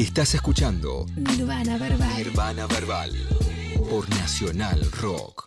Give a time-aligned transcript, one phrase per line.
[0.00, 2.16] Estás escuchando Nirvana Verbal.
[2.16, 3.10] Nirvana Verbal
[3.90, 5.46] por Nacional Rock.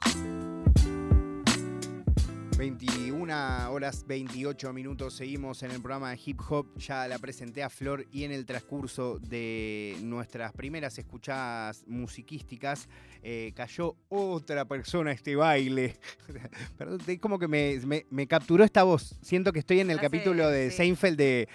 [2.56, 7.70] 21 horas 28 minutos, seguimos en el programa de Hip Hop, ya la presenté a
[7.70, 12.88] Flor y en el transcurso de nuestras primeras escuchadas musiquísticas
[13.24, 15.98] eh, cayó otra persona a este baile.
[16.78, 19.98] Perdón, es como que me, me- me capturó esta voz, siento que estoy en el
[20.00, 20.78] Ah, capítulo sí, de sí.
[20.78, 21.50] Seinfeld de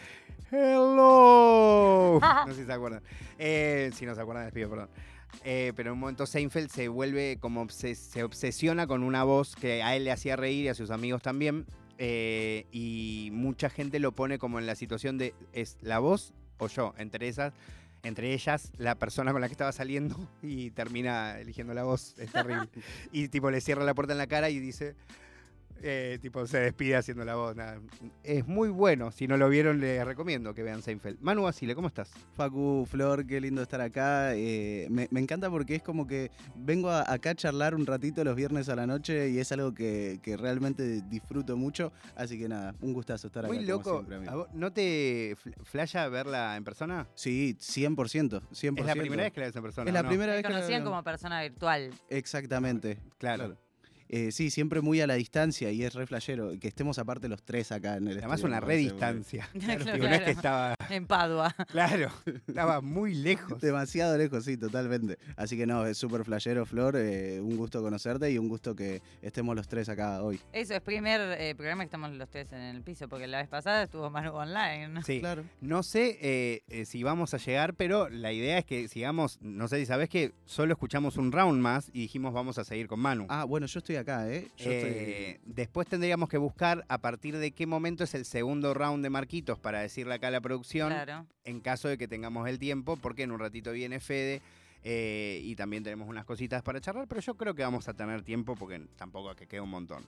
[0.50, 2.20] Hello.
[2.46, 3.02] No sé si se acuerdan.
[3.38, 4.88] Eh, si no se acuerdan, les pido perdón.
[5.44, 9.54] Eh, pero en un momento Seinfeld se vuelve como obses- se obsesiona con una voz
[9.54, 11.66] que a él le hacía reír y a sus amigos también.
[11.98, 16.68] eh, y mucha gente lo pone como en la situación de ¿es la voz o
[16.68, 16.94] yo?
[16.96, 17.52] Entre esas,
[18.04, 22.14] entre ellas, la persona con la que estaba saliendo y termina eligiendo la voz.
[22.18, 22.68] Es terrible.
[23.12, 24.94] y tipo le cierra la puerta en la cara y dice.
[25.82, 27.54] Eh, tipo se despide haciendo la voz.
[27.56, 27.80] nada.
[28.22, 29.10] Es muy bueno.
[29.10, 31.18] Si no lo vieron, les recomiendo que vean Seinfeld.
[31.20, 32.10] Manu Basile, ¿cómo estás?
[32.34, 34.34] Facu, Flor, qué lindo estar acá.
[34.34, 38.24] eh, me, me encanta porque es como que vengo a- acá a charlar un ratito
[38.24, 41.92] los viernes a la noche y es algo que, que realmente disfruto mucho.
[42.16, 43.54] Así que nada, un gustazo estar acá.
[43.54, 43.90] Muy como loco.
[43.92, 44.32] siempre, amigo.
[44.32, 47.08] ¿A vos ¿No te fl- flasha verla en persona?
[47.14, 48.42] Sí, 100%.
[48.50, 48.78] 100%.
[48.80, 49.88] Es la primera vez que la ves en persona.
[49.88, 51.90] Es la primera Me vez que la conocían como persona virtual.
[52.08, 52.98] Exactamente.
[53.18, 53.56] Claro.
[54.08, 56.52] Eh, sí, siempre muy a la distancia y es re flashero.
[56.58, 59.48] Que estemos aparte los tres acá en el Además, estudio, una me re parece distancia.
[59.58, 60.26] Claro, no es que claro.
[60.26, 60.74] estaba.
[60.90, 61.54] En Padua.
[61.70, 62.10] Claro,
[62.46, 63.60] estaba muy lejos.
[63.60, 65.18] Demasiado lejos, sí, totalmente.
[65.36, 66.96] Así que no, es súper flashero, Flor.
[66.96, 70.40] eh, un gusto conocerte y un gusto que estemos los tres acá hoy.
[70.52, 73.48] Eso es primer eh, programa que estamos los tres en el piso, porque la vez
[73.48, 75.02] pasada estuvo Manu online.
[75.04, 75.20] Sí.
[75.20, 75.44] Claro.
[75.60, 79.38] No sé eh, si vamos a llegar, pero la idea es que sigamos.
[79.42, 82.88] No sé si sabes que solo escuchamos un round más y dijimos vamos a seguir
[82.88, 83.26] con Manu.
[83.28, 84.48] Ah, bueno, yo estoy acá, ¿eh?
[84.56, 88.74] Yo estoy- Eh, después tendríamos que buscar a partir de qué momento es el segundo
[88.74, 91.26] round de Marquitos para decirle acá a la producción, Claro.
[91.44, 94.40] en caso de que tengamos el tiempo, porque en un ratito viene Fede
[94.84, 98.22] eh, y también tenemos unas cositas para charlar, pero yo creo que vamos a tener
[98.22, 100.04] tiempo porque tampoco que queda un montón.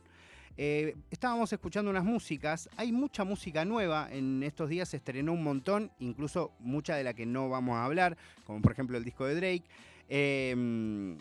[0.56, 5.42] Eh, estábamos escuchando unas músicas, hay mucha música nueva, en estos días se estrenó un
[5.42, 9.26] montón, incluso mucha de la que no vamos a hablar, como por ejemplo el disco
[9.26, 9.64] de Drake.
[10.08, 11.16] Eh,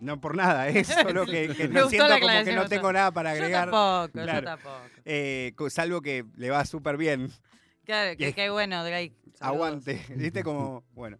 [0.00, 3.10] no por nada, es solo que, que Me no siento como que no tengo nada
[3.12, 4.40] para Yo agregar, tampoco, Claro.
[4.40, 4.80] yo tampoco.
[5.04, 7.30] eh, co- salvo que le va súper bien.
[7.84, 9.12] Claro, que qué bueno, Drake.
[9.34, 9.40] Saludos.
[9.40, 10.42] Aguante, ¿viste?
[10.42, 11.18] Como, bueno.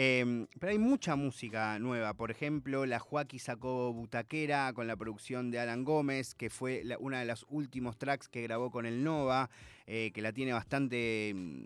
[0.00, 2.14] Eh, pero hay mucha música nueva.
[2.14, 6.98] Por ejemplo, la Joaquí sacó Butaquera con la producción de Alan Gómez, que fue la-
[6.98, 9.48] una de los últimos tracks que grabó con el Nova,
[9.86, 11.64] eh, que la tiene bastante mm,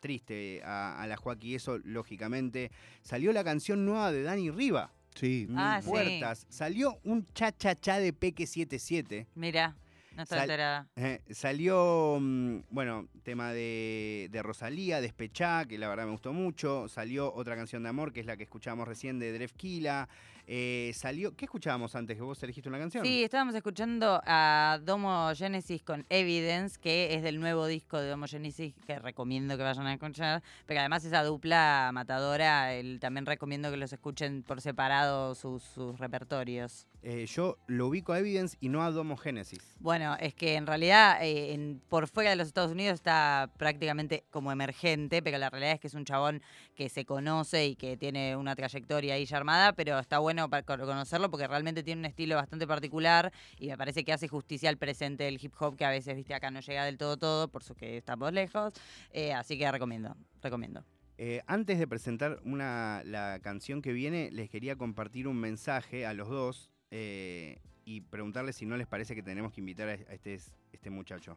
[0.00, 2.70] triste a, a la Joaquí, eso lógicamente.
[3.02, 5.46] Salió la canción nueva de Dani Riva, Sí.
[5.48, 5.88] Mil Ah, sí.
[5.90, 6.46] Puertas.
[6.48, 9.26] Salió un cha-cha-cha de Peque 77.
[9.34, 9.76] Mira,
[10.16, 10.88] no está Sal- enterada.
[10.96, 16.88] Eh, salió, mm, bueno, tema de, de Rosalía, Despechá, que la verdad me gustó mucho.
[16.88, 20.08] Salió otra canción de amor, que es la que escuchábamos recién de Drefkila.
[20.50, 22.16] Eh, salió, ¿qué escuchábamos antes?
[22.16, 23.04] ¿Que vos elegiste una canción?
[23.04, 28.26] Sí, estábamos escuchando a Domo Genesis con Evidence, que es del nuevo disco de Domo
[28.26, 30.42] Genesis, que recomiendo que vayan a escuchar.
[30.64, 35.98] Pero además esa dupla matadora, el- también recomiendo que los escuchen por separado sus, sus
[35.98, 36.86] repertorios.
[37.02, 39.60] Eh, yo lo ubico a Evidence y no a Domo Genesis.
[39.80, 44.24] Bueno, es que en realidad eh, en- por fuera de los Estados Unidos está prácticamente
[44.30, 46.40] como emergente, pero la realidad es que es un chabón
[46.74, 50.62] que se conoce y que tiene una trayectoria ahí ya armada, pero está bueno para
[50.62, 54.68] co- conocerlo porque realmente tiene un estilo bastante particular y me parece que hace justicia
[54.68, 57.48] al presente del hip hop que a veces, viste, acá no llega del todo todo,
[57.48, 58.74] por eso que estamos lejos,
[59.10, 60.84] eh, así que recomiendo, recomiendo.
[61.16, 66.14] Eh, antes de presentar una, la canción que viene, les quería compartir un mensaje a
[66.14, 70.38] los dos eh, y preguntarles si no les parece que tenemos que invitar a este,
[70.72, 71.36] este muchacho.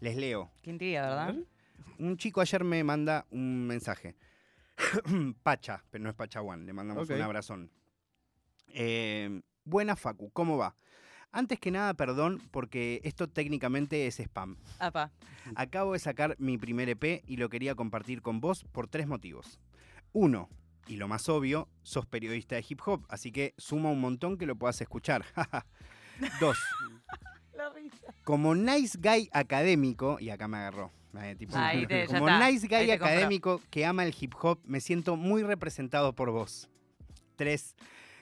[0.00, 0.50] Les leo.
[0.62, 1.34] Qué intriga, ¿verdad?
[1.98, 4.14] Un chico ayer me manda un mensaje.
[5.42, 7.70] Pacha, pero no es Pachawan, le mandamos un abrazón.
[8.68, 10.74] Eh, buena Facu, ¿cómo va?
[11.30, 14.56] Antes que nada, perdón, porque esto técnicamente es spam.
[14.78, 15.12] Apa.
[15.56, 19.60] Acabo de sacar mi primer EP y lo quería compartir con vos por tres motivos.
[20.12, 20.48] Uno,
[20.86, 24.46] y lo más obvio, sos periodista de hip hop, así que suma un montón que
[24.46, 25.24] lo puedas escuchar.
[26.40, 26.58] Dos,
[27.54, 28.14] La risa.
[28.24, 30.90] como nice guy académico, y acá me agarró.
[31.20, 33.06] eh, tipo, Ahí te- como nice ahí guy compró.
[33.06, 36.68] académico que ama el hip hop, me siento muy representado por vos.
[37.36, 37.76] Tres,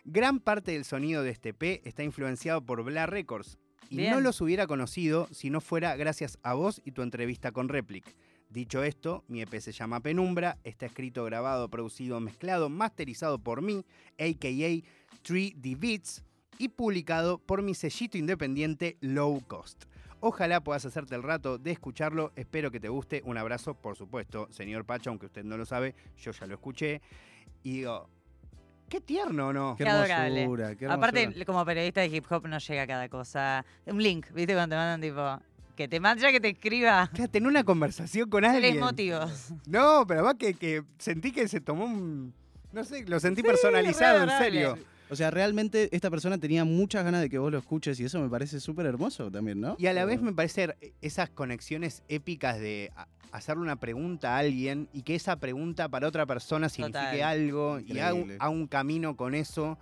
[0.07, 3.59] gran parte del sonido de este EP está influenciado por Bla Records.
[3.89, 7.69] Y no los hubiera conocido si no fuera gracias a vos y tu entrevista con
[7.69, 8.17] Replic.
[8.49, 13.85] Dicho esto, mi EP se llama Penumbra, está escrito, grabado, producido, mezclado, masterizado por mí,
[14.19, 15.23] a.k.a.
[15.23, 16.25] 3D Beats,
[16.59, 19.85] y publicado por mi sellito independiente Low Cost.
[20.21, 22.33] Ojalá puedas hacerte el rato de escucharlo.
[22.37, 23.23] Espero que te guste.
[23.25, 27.03] Un abrazo, por supuesto, señor Pacha, aunque usted no lo sabe, yo ya lo escuché.
[27.63, 28.09] Y digo,
[28.89, 29.77] qué tierno, ¿no?
[29.77, 30.43] Qué Qué adorable.
[30.43, 31.45] hermosura, qué Aparte, hermosura.
[31.45, 33.65] como periodista de hip hop no llega cada cosa.
[33.87, 34.55] Un link, ¿viste?
[34.55, 35.41] Cuando te mandan tipo.
[35.77, 37.11] Que te manda que te escriba.
[37.13, 38.81] Claro, tener una conversación con Tres alguien.
[38.81, 39.51] motivos.
[39.67, 42.33] No, pero además que, que sentí que se tomó un.
[42.73, 44.79] No sé, lo sentí personalizado, en serio.
[45.09, 48.19] O sea, realmente esta persona tenía muchas ganas de que vos lo escuches y eso
[48.21, 49.77] me parece súper hermoso también, ¿no?
[49.79, 54.39] Y a la vez me parece esas conexiones épicas de a- hacerle una pregunta a
[54.39, 57.23] alguien y que esa pregunta para otra persona signifique Total.
[57.23, 58.37] algo y haga un, Increíble.
[58.41, 59.79] haga un camino con eso.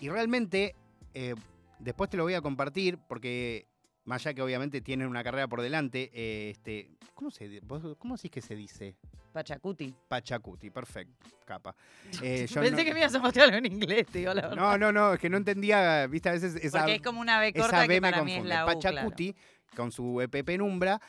[0.00, 0.74] Y realmente,
[1.14, 1.34] eh,
[1.78, 3.66] después te lo voy a compartir porque,
[4.04, 8.16] más allá que obviamente tienen una carrera por delante, eh, este, ¿cómo, se, vos- ¿cómo
[8.16, 8.96] decís que se dice?
[9.32, 9.94] Pachacuti.
[10.08, 11.74] Pachacuti, perfecto, capa.
[12.22, 14.42] Eh, yo Pensé no- que me ibas a mostrar algo en inglés, te digo la
[14.42, 14.56] verdad.
[14.56, 17.40] No, no, no, es que no entendía, viste, a veces esa, Porque es como una
[17.40, 18.54] B esa corta B que me para mí es confunde.
[18.54, 18.80] la U, claro.
[18.80, 19.34] Pachacuti,
[19.74, 21.00] con su EP Penumbra,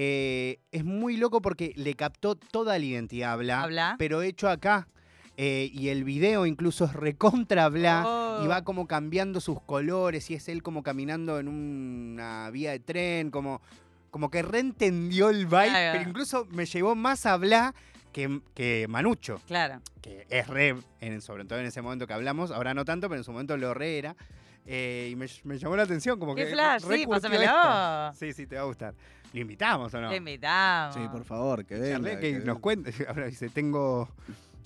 [0.00, 3.96] eh, es muy loco porque le captó toda la identidad bla, Habla.
[3.98, 4.86] pero hecho acá.
[5.36, 8.44] eh, y el video incluso es recontra bla Oh.
[8.44, 12.78] y va como cambiando sus colores y es él como caminando en una vía de
[12.78, 13.60] tren, como,
[14.12, 15.98] como que reentendió el vibe, Claro.
[15.98, 17.74] pero incluso me llevó más a bla
[18.12, 19.80] que, que Manucho Claro.
[20.00, 23.18] que es re, en, sobre todo en ese momento que hablamos, ahora no tanto, pero
[23.20, 24.14] en su momento lo re era.
[24.66, 26.52] eh, y me, me llamó la atención, como Qué que.
[26.52, 27.42] flash, sí, pásamelo.
[27.42, 28.12] esta.
[28.16, 28.94] Sí, sí, te va a gustar.
[29.32, 30.08] ¿Lo invitamos o no?
[30.10, 30.94] Te invitamos.
[30.94, 32.20] Sí, por favor, que Charlé, venga.
[32.20, 32.92] que que nos cuente.
[33.08, 34.08] Ahora dice, tengo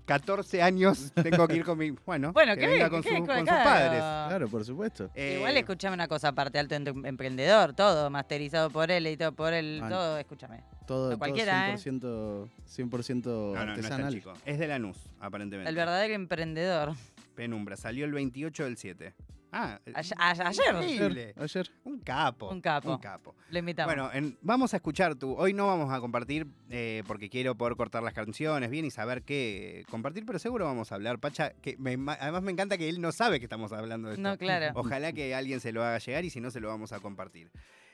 [0.06, 1.90] 14 años, tengo que ir con mi.
[2.06, 3.44] Bueno, Bueno, que que venga con, su- sus claro.
[3.46, 3.98] padres.
[4.00, 5.10] Claro, por supuesto.
[5.14, 9.32] Eh, Igual escuchame una cosa aparte, alto em- emprendedor, todo masterizado por él y todo
[9.32, 9.90] por él, Man.
[9.90, 10.62] todo, escúchame.
[10.86, 11.76] Todo, todo cualquiera, ¿eh?
[11.76, 14.24] 100%, 100% no, no, no es.
[14.44, 15.68] Es de Lanús, aparentemente.
[15.70, 16.92] El verdadero emprendedor.
[17.36, 19.14] Penumbra, salió el 28 del 7.
[19.54, 21.34] Ah, Ayer- a- ayer.
[21.36, 21.70] Ayer.
[21.84, 22.48] Un capo.
[22.50, 22.90] Un capo.
[22.92, 23.34] Un capo.
[23.50, 23.94] Lo invitamos.
[23.94, 25.34] Bueno, en- vamos a escuchar tú.
[25.36, 29.22] Hoy no vamos a compartir eh, porque quiero poder cortar las canciones bien y saber
[29.22, 31.18] qué compartir, pero seguro vamos a hablar.
[31.18, 34.22] Pacha, que me- además me encanta que él no sabe que estamos hablando de esto.
[34.26, 34.72] no, claro.
[34.74, 37.50] Ojalá que alguien se lo haga llegar y si no, se lo vamos a compartir.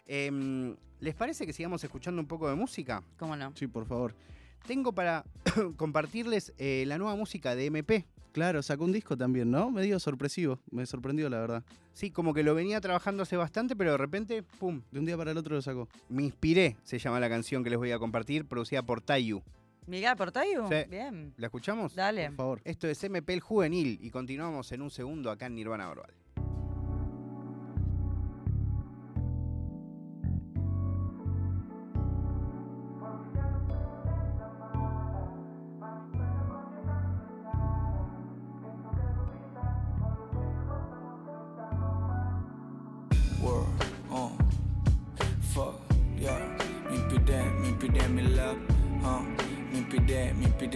[0.06, 3.02] Em, ¿Les parece que sigamos escuchando un poco de música?
[3.18, 3.52] ¿Cómo no?
[3.56, 4.14] Sí, por favor.
[4.66, 5.24] Tengo para
[5.76, 8.06] compartirles eh, la nueva música de MP.
[8.38, 9.68] Claro, sacó un disco también, ¿no?
[9.68, 10.60] Medio sorpresivo.
[10.70, 11.64] Me sorprendió, la verdad.
[11.92, 14.80] Sí, como que lo venía trabajando hace bastante, pero de repente, ¡pum!
[14.92, 15.88] De un día para el otro lo sacó.
[16.08, 19.42] Me inspiré, se llama la canción que les voy a compartir, producida por Tayu.
[19.88, 20.68] Miguel Portayu.
[20.68, 20.88] Sí.
[20.88, 21.34] Bien.
[21.36, 21.96] ¿La escuchamos?
[21.96, 22.26] Dale.
[22.26, 22.60] Por favor.
[22.62, 26.14] Esto es MP el Juvenil y continuamos en un segundo acá en Nirvana Verbal.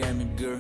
[0.01, 0.59] Mi girl,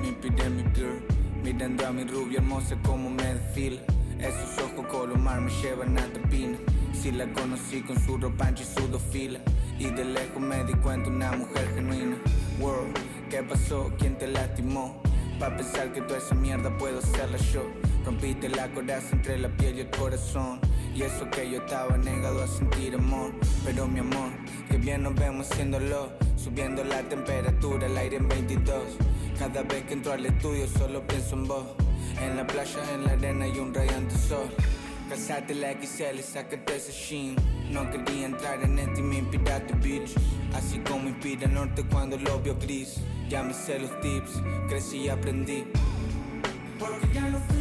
[0.00, 1.02] mimpi det mi girl.
[1.42, 3.80] Mirando a mi rubia hermosa como me desfila.
[4.18, 6.58] Esos ojos color mar me llevan a tapina.
[6.92, 9.42] Si la conocí con su ropa ancha y su dos filas.
[9.78, 12.16] Y de lejos me di cuenta una mujer genuina.
[12.60, 12.96] World,
[13.30, 13.90] ¿qué pasó?
[13.98, 15.02] ¿Quién te lastimó?
[15.38, 17.62] Pa' pensar que toda esa mierda puedo hacerla yo
[18.04, 20.60] Rompiste la coraza entre la piel y el corazón
[20.94, 23.32] Y eso que yo estaba negado a sentir amor
[23.64, 24.32] Pero mi amor,
[24.68, 28.82] que bien nos vemos haciéndolo Subiendo la temperatura, el aire en 22
[29.38, 31.66] Cada vez que entro al estudio solo pienso en vos.
[32.18, 34.48] En la playa, en la arena y un radiante sol.
[35.10, 37.36] Calzate la XL sácate ese jean.
[37.70, 40.14] No quería entrar en este y me inspiraste, bitch.
[40.54, 43.02] Así como inspira norte cuando lo vio gris.
[43.28, 45.64] Ya me los tips, crecí y aprendí.
[46.78, 47.59] Porque ya fuimos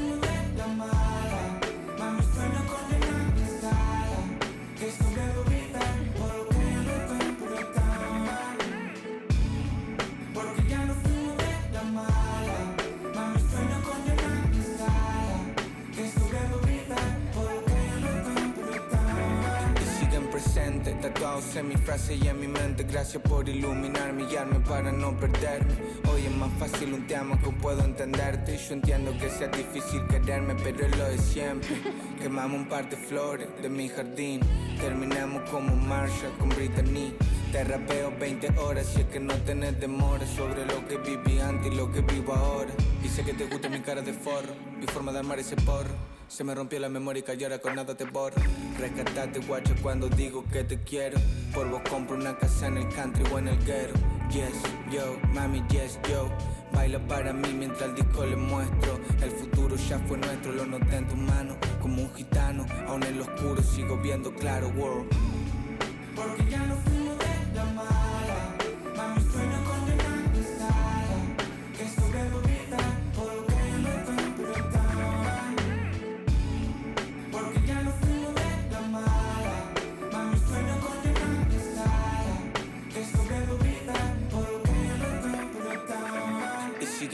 [21.40, 25.16] tatuados en mi frase y en mi mente Gracias por iluminar mi alma para no
[25.18, 25.74] perderme.
[26.12, 28.58] Hoy es más fácil un te amo que puedo entenderte.
[28.58, 31.70] Yo entiendo que sea difícil quererme, pero es lo de siempre.
[32.22, 34.42] Quemamos un par de flores de mi jardín.
[34.80, 37.14] Terminamos como Marshall con Brittany.
[37.52, 41.72] Te rapeo 20 horas y es que no tenés demora sobre lo que viví antes
[41.72, 42.72] y lo que vivo ahora.
[43.04, 46.19] Y sé que te gusta mi cara de forro, mi forma de armar ese porro.
[46.30, 48.36] Se me rompió la memoria y ahora con nada te borro.
[48.78, 51.20] Rescatate guacho cuando digo que te quiero.
[51.54, 53.94] Por vos compro una casa en el country o en el guero.
[54.32, 54.54] Yes,
[54.92, 56.30] yo, mami, yes, yo.
[56.72, 59.00] Baila para mí mientras el disco le muestro.
[59.24, 61.58] El futuro ya fue nuestro, lo noté en tu mano.
[61.82, 65.10] Como un gitano, aún en lo oscuro sigo viendo claro, world.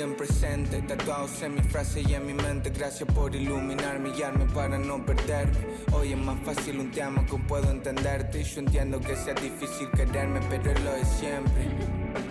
[0.05, 2.69] Siguen presentes, tatuados en mi frase y en mi mente.
[2.69, 5.57] Gracias por iluminarme y guiarme para no perderme.
[5.93, 8.41] Hoy es más fácil un te amo que puedo entenderte.
[8.41, 12.24] Y yo entiendo que sea difícil quererme, pero es lo de siempre.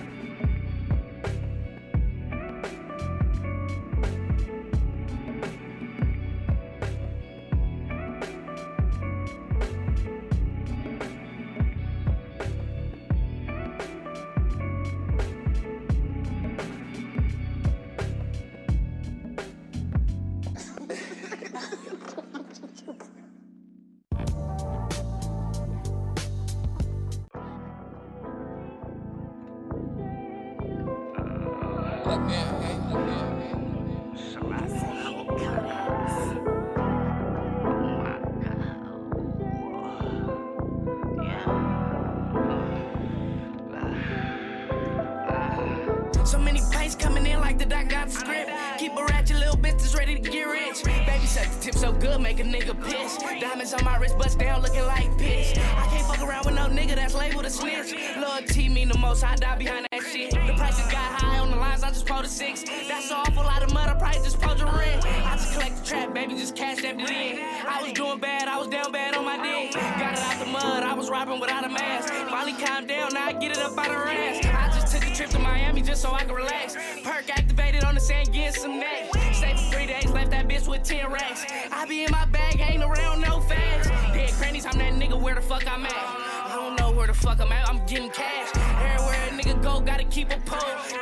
[67.94, 69.72] Doing bad, I was down bad on my dick.
[69.72, 72.12] Got it out the mud, I was robbing without a mask.
[72.28, 74.44] Finally calmed down, now I get it up out of ass.
[74.44, 76.74] I just took a trip to Miami just so I could relax.
[77.04, 79.10] Perk activated on the sand, getting some neck.
[79.32, 81.44] Stay for three days, left that bitch with 10 racks.
[81.70, 83.84] I be in my bag, ain't around no fags.
[84.12, 85.92] Dead crannies, I'm that nigga where the fuck I'm at.
[85.92, 88.50] I don't know where the fuck I'm at, I'm getting cash.
[88.56, 90.58] Everywhere a nigga go, gotta keep a pole.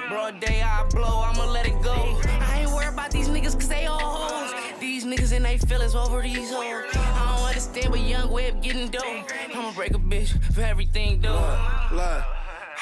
[0.08, 1.94] Broad day, I blow, I'ma let it go.
[1.94, 4.31] I ain't worried about these niggas cause they all hoes.
[5.12, 6.62] Niggas and they feelings over these hoes.
[6.94, 9.04] I don't understand what young web getting dope.
[9.54, 11.34] I'ma break a bitch for everything, though.
[11.92, 12.24] Look,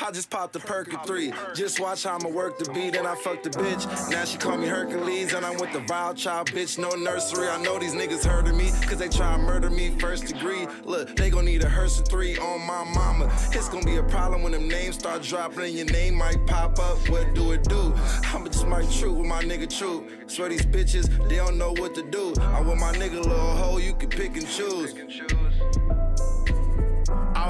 [0.02, 1.32] I just popped the perk at three.
[1.54, 4.10] Just watch how I'ma work the beat, and I fucked the bitch.
[4.10, 6.78] Now she call me Hercules, and I'm with the vile child bitch.
[6.78, 7.48] No nursery.
[7.48, 10.66] I know these niggas heard of me, cause they try and murder me first degree.
[10.84, 13.26] Look, they gon' need a hearse of three on my mama.
[13.52, 16.78] It's gonna be a problem when them names start dropping, and your name might pop
[16.78, 16.96] up.
[17.10, 17.94] What do it do?
[18.32, 20.08] I'ma just might true with my nigga true.
[20.28, 22.32] Swear these bitches, they don't know what to do.
[22.40, 24.94] I'm with my nigga little hoe, you can pick and choose.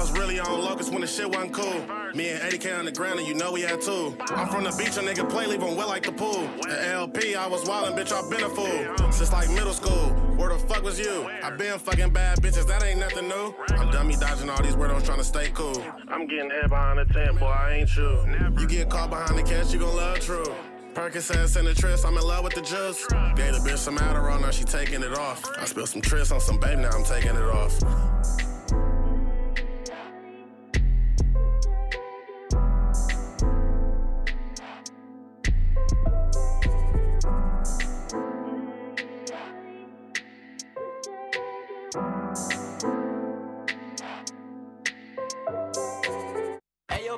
[0.01, 1.85] I was really on locust when the shit wasn't cool.
[2.15, 4.17] Me and 80K on the ground, and you know we had two.
[4.31, 6.49] I'm from the beach, a nigga play, leave him wet like the pool.
[6.63, 9.11] The LP, I was wildin', bitch, I been a fool.
[9.11, 11.29] Since like middle school, where the fuck was you?
[11.43, 13.53] I been fucking bad bitches, that ain't nothing new.
[13.77, 15.79] I'm dummy dodging all these weirdos trying to stay cool.
[16.07, 18.17] I'm getting head behind the tent, boy, I ain't you.
[18.59, 20.51] You get caught behind the catch, you gon' love true.
[20.95, 23.05] Percocets and the tris, I'm in love with the juice.
[23.35, 25.47] Gave the bitch some Adderall, now she taking it off.
[25.59, 28.50] I spilled some tris on some babe, now I'm taking it off.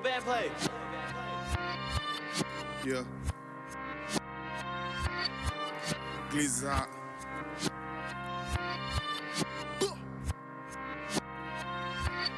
[0.03, 0.51] Hey, yo, bad play.
[2.85, 3.03] Yeah.
[6.31, 6.87] Glizza.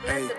[0.03, 0.29] Uh, hey,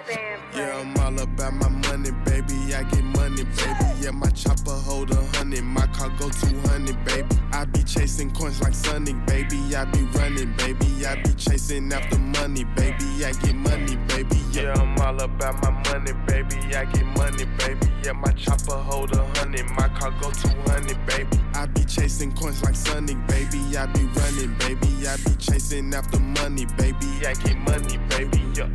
[0.55, 2.75] yeah, I'm all about my money, baby.
[2.75, 4.01] I get money, baby.
[4.01, 7.46] Yeah, my chopper hold a hundred, my car go 200, baby.
[7.57, 9.75] I be chasing coins like Sonic, baby.
[9.75, 11.07] I be running, baby.
[11.07, 13.25] I be chasing after money, baby.
[13.25, 14.37] I get money, baby.
[14.53, 16.77] Yeah, I'm all about my money, baby.
[16.77, 17.89] I get money, baby.
[18.05, 21.39] Yeah, my chopper hold a hundred, my car go 200, baby.
[21.55, 23.75] I be chasing coins like Sonic, baby.
[23.75, 25.09] I be running, baby.
[25.09, 27.27] I be chasing after money, baby.
[27.27, 28.43] I get money, baby.
[28.55, 28.69] Yeah,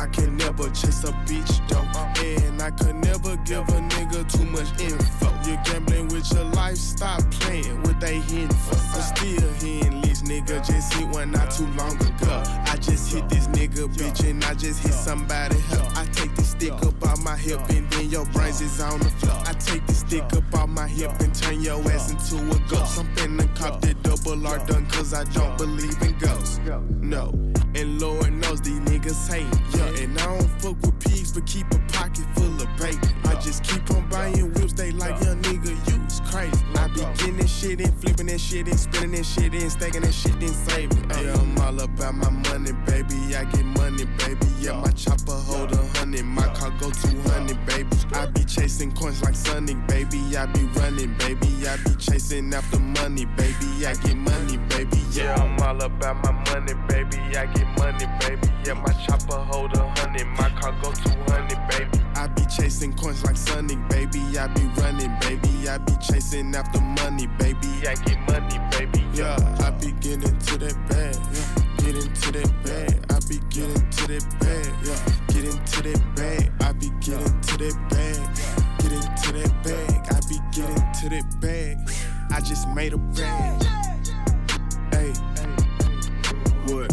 [0.00, 1.84] I can never chase a bitch though,
[2.24, 5.28] and I could never give a nigga too much info.
[5.46, 8.76] You're gambling with your life, stop playing with they info.
[8.76, 12.42] I'm still hitting nigga, just hit one not too long ago.
[12.66, 15.96] I just hit this nigga, bitch, and I just hit somebody help.
[15.98, 19.10] I take this stick up out my hip, and then your brains is on the
[19.10, 19.36] floor.
[19.46, 22.98] I take this stick up out my hip and turn your ass into a ghost.
[22.98, 26.60] I'm finna cop that double R done, cause I don't believe in ghosts.
[27.00, 27.32] No,
[27.74, 29.46] and Lord knows these niggas hate.
[29.76, 33.14] Yeah, and I don't fuck with pigs, but keep a pocket full of bacon.
[33.24, 36.64] I just keep on buying whips, they like, young nigga, you's crazy.
[36.74, 37.30] I be
[37.60, 41.10] that shit and spending that shit and stacking that shit and saving.
[41.10, 41.42] Yeah, uh-huh.
[41.42, 43.36] I'm all about my money, baby.
[43.36, 44.46] I get money, baby.
[44.60, 47.96] Yeah, my chopper hold a hundred, my car go 200, baby.
[48.12, 50.36] I be chasing coins like Sonic, baby.
[50.36, 51.66] I be running, baby.
[51.66, 53.86] I be chasing after money, baby.
[53.86, 55.02] I get money, baby.
[55.12, 57.18] Yeah, I'm all about my money, baby.
[57.36, 58.48] I get money, baby.
[58.64, 62.09] Yeah, my chopper hold a hundred, my car go 200, baby.
[62.20, 64.20] I be chasing coins like Sonic, baby.
[64.38, 65.66] I be running, baby.
[65.70, 67.88] I be chasing after money, baby.
[67.88, 69.06] I get money, baby.
[69.14, 71.16] Yeah, I be getting to that bag.
[71.32, 73.06] Yeah, get into that bag.
[73.08, 74.68] I be getting to that bag.
[74.84, 76.52] Yeah, get into that bag.
[76.60, 78.20] I be getting to that bag.
[78.82, 80.00] Get into that bag.
[80.12, 81.78] I be getting to that bag.
[82.32, 83.62] I just made a bag.
[84.92, 85.12] Hey,
[86.66, 86.92] what?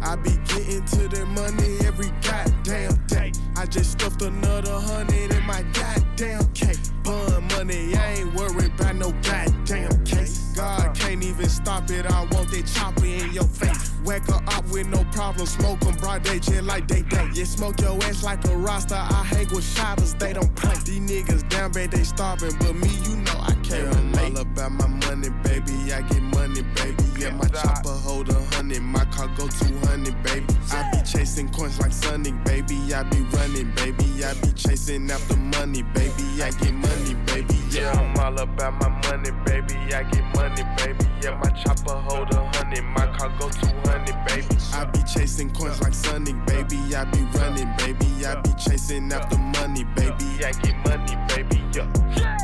[0.00, 3.32] I be getting to that money every goddamn day.
[3.60, 6.78] I just stuffed another hundred in my goddamn cake.
[7.04, 10.54] Bun money, I ain't worried about no goddamn case.
[10.56, 12.06] God can't even stop it.
[12.06, 13.92] I want that chopper in your face.
[14.02, 15.44] Wake her up with no problem.
[15.44, 17.28] Smoke 'em broad day, jet like they day.
[17.34, 18.94] Yeah, smoke your ass like a roster.
[18.94, 20.76] I hang with shotters, they don't play.
[20.86, 22.56] These niggas down bad, they starving.
[22.60, 24.09] But me, you know I can't.
[24.30, 25.92] All about my money, baby.
[25.92, 27.04] I get money, baby.
[27.18, 28.82] Yeah, my chopper hold a hundred.
[28.82, 30.46] My car go 200, baby.
[30.72, 32.76] I be chasing coins like Sonic, baby.
[32.94, 34.24] I be running, baby.
[34.24, 36.42] I be chasing after money, baby.
[36.42, 37.58] I get money, baby.
[37.70, 39.76] Yeah, I'm all about my money, baby.
[39.94, 41.06] I get money, baby.
[41.22, 42.84] Yeah, my chopper hold a hundred.
[42.84, 44.56] My car go 200, baby.
[44.72, 46.78] I be chasing coins like Sonic, baby.
[46.94, 48.26] I be running, baby.
[48.26, 50.44] I be chasing after money, baby.
[50.44, 51.62] I get money, baby.
[51.72, 52.39] Yeah.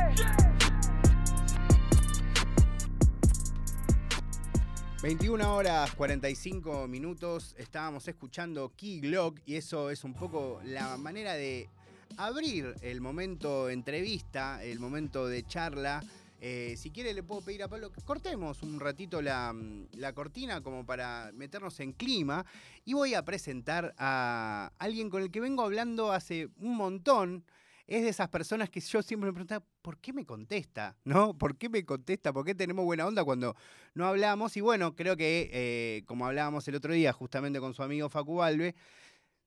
[5.06, 11.34] 21 horas 45 minutos, estábamos escuchando Key Glock y eso es un poco la manera
[11.34, 11.68] de
[12.16, 16.02] abrir el momento entrevista, el momento de charla.
[16.40, 19.54] Eh, si quiere le puedo pedir a Pablo que cortemos un ratito la,
[19.92, 22.44] la cortina como para meternos en clima
[22.84, 27.44] y voy a presentar a alguien con el que vengo hablando hace un montón.
[27.86, 30.96] Es de esas personas que yo siempre me preguntaba, ¿por qué me contesta?
[31.04, 31.36] ¿No?
[31.36, 32.32] ¿Por qué me contesta?
[32.32, 33.54] ¿Por qué tenemos buena onda cuando
[33.94, 34.56] no hablamos?
[34.56, 38.36] Y bueno, creo que eh, como hablábamos el otro día justamente con su amigo Facu
[38.36, 38.74] Balbe,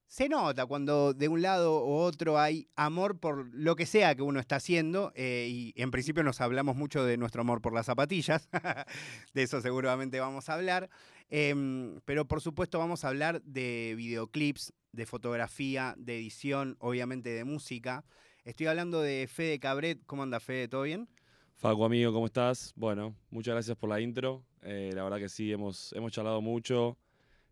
[0.07, 4.23] se nota cuando de un lado u otro hay amor por lo que sea que
[4.23, 7.85] uno está haciendo eh, y en principio nos hablamos mucho de nuestro amor por las
[7.85, 8.49] zapatillas,
[9.35, 10.89] de eso seguramente vamos a hablar,
[11.29, 17.43] Em, pero por supuesto vamos a hablar de videoclips, de fotografía, de edición, obviamente de
[17.43, 18.03] música.
[18.49, 20.67] Estoy hablando de Fede Cabret, ¿cómo anda Fede?
[20.67, 21.07] ¿Todo bien?
[21.53, 22.73] Facu, amigo, ¿cómo estás?
[22.75, 24.43] Bueno, muchas gracias por la intro.
[24.63, 26.97] Eh, la verdad que sí, hemos, hemos charlado mucho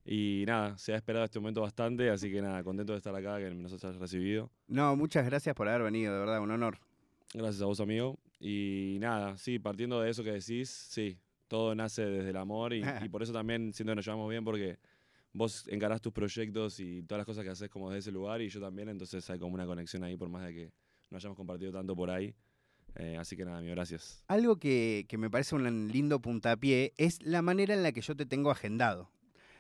[0.04, 3.38] y nada, se ha esperado este momento bastante, así que nada, contento de estar acá,
[3.38, 4.50] que nos hayas recibido.
[4.66, 6.80] No, muchas gracias por haber venido, de verdad, un honor.
[7.32, 8.18] Gracias a vos, amigo.
[8.40, 12.82] Y nada, sí, partiendo de eso que decís, sí, todo nace desde el amor y,
[13.06, 14.80] y por eso también siento que nos llevamos bien porque
[15.32, 18.50] vos encarás tus proyectos y todas las cosas que haces como desde ese lugar y
[18.50, 20.72] yo también, entonces hay como una conexión ahí por más de que
[21.10, 22.34] no hayamos compartido tanto por ahí.
[22.96, 24.24] Eh, así que nada, amigo, gracias.
[24.28, 28.16] Algo que, que me parece un lindo puntapié es la manera en la que yo
[28.16, 29.12] te tengo agendado.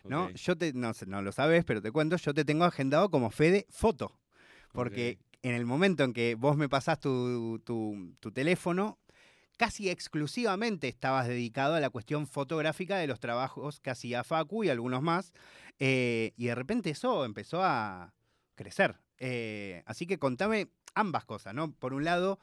[0.10, 0.29] ¿no?
[0.36, 3.65] Yo te, no, no lo sabes, pero te cuento, yo te tengo agendado como Fede
[3.69, 4.17] Foto.
[4.71, 8.97] Porque en el momento en que vos me pasás tu, tu- tu teléfono,
[9.57, 14.69] casi exclusivamente estabas dedicado a la cuestión fotográfica de los trabajos que hacía Facu y
[14.69, 15.33] algunos más.
[15.79, 18.13] eh, y de repente eso empezó a
[18.55, 18.95] crecer.
[19.19, 21.71] Eh, así que contame ambas cosas, ¿no?
[21.71, 22.39] Por un lado,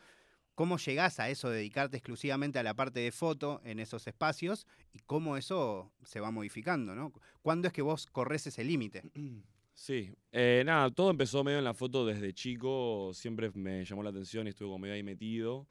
[0.55, 4.67] cómo llegás a eso, de dedicarte exclusivamente a la parte de foto en esos espacios
[4.93, 7.13] y cómo eso se va modificando, ¿no?
[7.43, 9.03] ¿Cuándo es que vos corres ese límite?
[9.77, 14.11] Sí, eh, nada, todo empezó medio en la foto desde chico, siempre me llamó la
[14.11, 15.67] atención y estuve como medio ahí metido.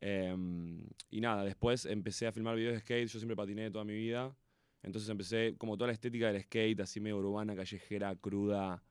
[0.00, 3.94] Em, y nada, después empecé a filmar videos de skate, yo siempre patiné toda mi
[3.94, 4.36] vida,
[4.82, 8.82] entonces empecé como toda la estética del skate, así medio urbana, callejera, cruda,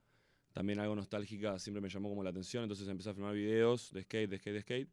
[0.59, 4.03] también algo nostálgica, siempre me llamó como la atención, entonces empecé a filmar videos de
[4.03, 4.89] skate, de skate, de skate.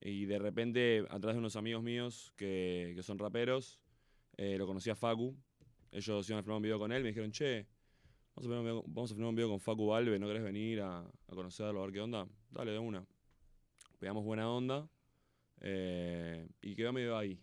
[0.00, 3.78] Y de repente, a través de unos amigos míos que, que son raperos,
[4.38, 5.36] eh, lo conocí a Facu,
[5.92, 7.66] ellos iban a filmar un video con él, me dijeron, che,
[8.34, 10.42] Vamos a, filmar un video, vamos a filmar un video con Facu Valve, ¿no querés
[10.42, 12.26] venir a, a conocerlo, a ver qué onda?
[12.50, 13.04] Dale, de una.
[13.98, 14.88] Pegamos buena onda
[15.60, 17.38] eh, y quedó medio ahí.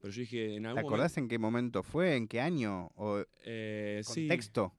[0.00, 2.16] Pero yo dije, en ¿Te algún acordás en qué momento fue?
[2.16, 2.92] ¿En qué año?
[2.94, 4.72] ¿O Eh, sí, contexto?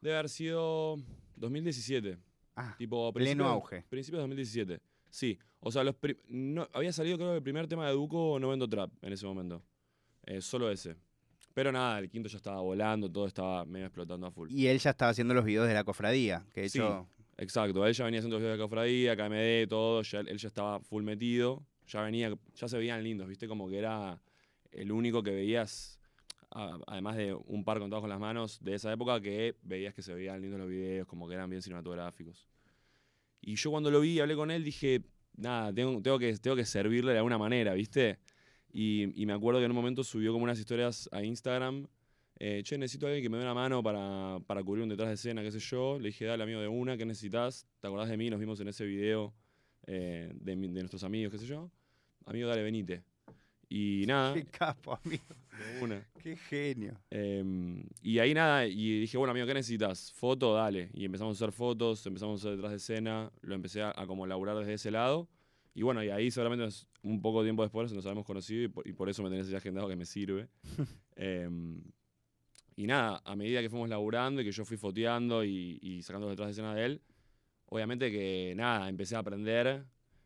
[0.00, 0.96] debe haber sido
[1.40, 2.18] 2017.
[2.56, 3.82] Ah, Tipo, pleno auge.
[3.88, 4.80] Principios de 2017.
[5.08, 5.96] Sí, o sea, los
[6.28, 9.26] no, había salido creo que el primer tema de Duco, No Vendo Trap, en ese
[9.26, 9.62] momento.
[10.26, 10.94] Eh, solo ese.
[11.52, 14.48] Pero nada, el quinto ya estaba volando, todo estaba medio explotando a full.
[14.52, 16.78] Y él ya estaba haciendo los videos de la cofradía, que de Sí.
[16.78, 17.08] hecho...
[17.38, 20.78] Exacto, él ya venía haciendo los videos de cofradía, KMD, todo, ya, él ya estaba
[20.80, 24.20] full metido, ya venía, ya se veían lindos, viste, como que era
[24.72, 25.98] el único que veías,
[26.50, 30.14] además de un par contados con las manos, de esa época que veías que se
[30.14, 32.48] veían lindos los videos, como que eran bien cinematográficos.
[33.40, 35.02] Y yo cuando lo vi y hablé con él dije,
[35.36, 38.18] nada, tengo, tengo, que, tengo que servirle de alguna manera, ¿viste?
[38.72, 41.86] Y, me acuerdo que en un momento subió como unas historias a Instagram.
[42.38, 45.08] eh, che, necesito a alguien que me dé una mano para, para cubrir un detrás
[45.08, 45.98] de escena, qué sé yo.
[45.98, 47.66] Le dije, dale, amigo, de una, ¿qué necesitas?
[47.80, 48.30] ¿Te acordás de mí?
[48.30, 49.34] Nos vimos en ese video
[49.86, 51.70] eh, de nuestros amigos, qué sé yo.
[52.26, 53.02] Amigo, dale, venite.
[53.68, 55.24] Y nada, Qué capo, amigo.
[55.64, 56.06] De una.
[56.22, 57.00] Qué genio.
[57.10, 60.12] Em, y ahí nada, y dije, bueno, amigo, ¿qué necesitas?
[60.12, 60.90] Foto, dale.
[60.94, 64.06] Y empezamos a hacer fotos, empezamos a hacer detrás de escena, lo empecé a, a
[64.06, 65.28] como laburar desde ese lado.
[65.74, 68.86] Y bueno, y ahí seguramente nos- un poco tiempo después nos habíamos conocido y por,
[68.86, 70.48] y por eso me tenés ya agendado que me sirve.
[71.16, 71.82] Em,
[72.76, 76.28] y nada, a medida que fuimos laburando y que yo fui foteando y, y sacando
[76.28, 77.02] detrás de escena de él,
[77.66, 79.84] obviamente que nada, empecé a aprender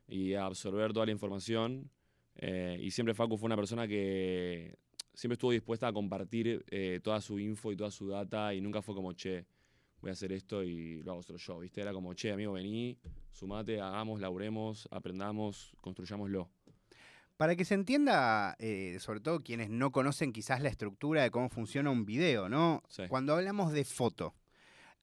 [0.08, 1.90] y a absorber toda la información.
[2.36, 4.76] eh, y siempre Facu fue una persona que
[5.14, 8.82] siempre estuvo dispuesta a compartir eh, toda su info y toda su data y nunca
[8.82, 9.46] fue como, che,
[10.00, 11.80] voy a hacer esto y lo hago solo yo, ¿viste?
[11.80, 12.98] Era como, che, amigo, vení,
[13.32, 16.50] sumate, hagamos, laburemos, aprendamos, construyámoslo.
[17.36, 21.48] Para que se entienda, eh, sobre todo quienes no conocen quizás la estructura de cómo
[21.48, 22.82] funciona un video, ¿no?
[22.88, 23.04] Sí.
[23.08, 24.34] Cuando hablamos de foto,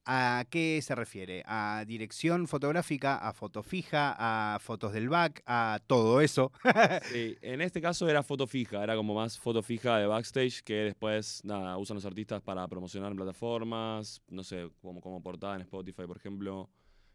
[0.04, 1.42] ¿a qué se refiere?
[1.46, 6.52] ¿A dirección fotográfica, a foto fija, a fotos del back, a todo eso?
[7.12, 10.74] Sí, en este caso era foto fija, era como más foto fija de backstage que
[10.74, 15.62] después, nada, usan los artistas para promocionar en plataformas, no sé, como, como portada en
[15.62, 16.70] Spotify, por ejemplo,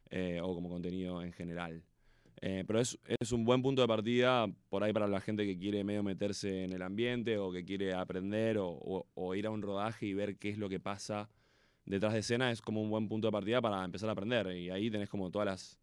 [0.10, 1.84] eh, o como contenido en general.
[2.41, 5.58] Eh, pero es, es un buen punto de partida por ahí para la gente que
[5.58, 10.06] quiere medio meterse en el ambiente o que quiere aprender o, ir a un rodaje
[10.06, 11.30] y ver qué es lo que pasa
[11.88, 12.52] detrás de escena.
[12.52, 14.56] Es como un buen punto de partida para empezar a aprender.
[14.56, 15.80] Y ahí tenés como todas las,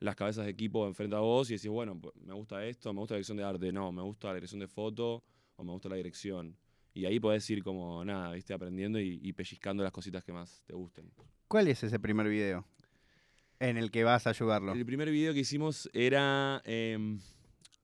[0.00, 2.98] las cabezas de equipo enfrente a vos y decís, bueno, pues, me gusta esto, me
[3.00, 5.22] gusta la dirección de arte, no, me gusta la dirección de foto
[5.56, 6.56] o me gusta la dirección.
[6.94, 10.62] Y ahí podés ir como, nada, viste, aprendiendo y, y pellizcando las cositas que más
[10.66, 11.10] te gusten.
[11.48, 12.66] ¿Cuál es ese primer video
[13.60, 14.72] en el que vas a ayudarlo?
[14.72, 16.60] El primer video que hicimos era.
[16.64, 17.20] em,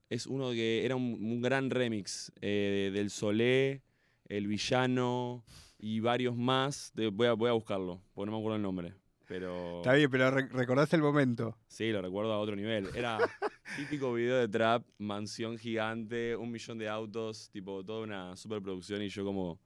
[0.09, 3.83] es uno que era un, un gran remix eh, del Solé,
[4.27, 5.43] El Villano
[5.79, 6.91] y varios más.
[6.93, 8.93] De- voy, a, voy a buscarlo, porque no me acuerdo el nombre.
[9.27, 9.77] Pero.
[9.77, 11.55] Está bien, pero re- recordás el momento.
[11.67, 12.89] Sí, lo recuerdo a otro nivel.
[12.95, 13.17] Era
[13.77, 19.09] típico video de trap, mansión gigante, un millón de autos, tipo toda una superproducción y
[19.09, 19.59] yo como,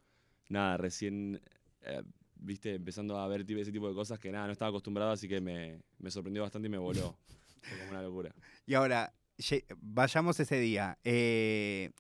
[0.49, 1.41] nada, recién,
[1.81, 2.03] eh,
[2.35, 5.39] viste, empezando a ver ese tipo de cosas que nada, no estaba acostumbrado, así que
[5.39, 7.17] me, me sorprendió bastante y me voló.
[7.63, 8.35] Fue como una locura.
[8.65, 9.13] Y ahora,
[9.77, 10.97] vayamos ese día.
[11.05, 11.91] Eh,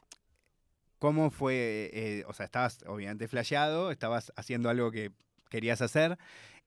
[1.03, 1.89] ¿Cómo fue?
[1.91, 5.11] eh, o sea, estabas obviamente flasheado, estabas haciendo algo que
[5.49, 6.17] querías hacer.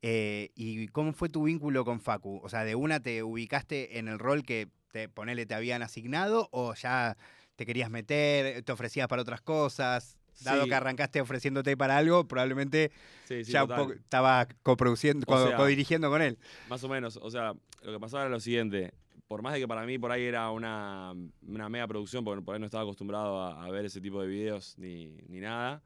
[0.03, 2.43] eh, ¿Y cómo fue tu vínculo con Facu?
[2.45, 6.51] O sea, ¿de una te ubicaste en el rol que te, ponele, te habían asignado
[6.53, 7.17] o ya
[7.57, 10.19] te querías meter, te ofrecías para otras cosas?
[10.45, 10.69] Dado Sí.
[10.69, 12.91] que arrancaste ofreciéndote para algo, probablemente
[13.25, 16.37] Sí, sí, ya un poco estabas coproduciendo, co- sea- codirigiendo con él.
[16.69, 18.93] Más o menos, o sea, lo que pasaba era lo siguiente.
[19.29, 21.13] Por más de que para mí por ahí era una,
[21.47, 24.29] una mega producción, porque por ahí no estaba acostumbrado a, a ver ese tipo de
[24.29, 25.83] videos ni, ni nada.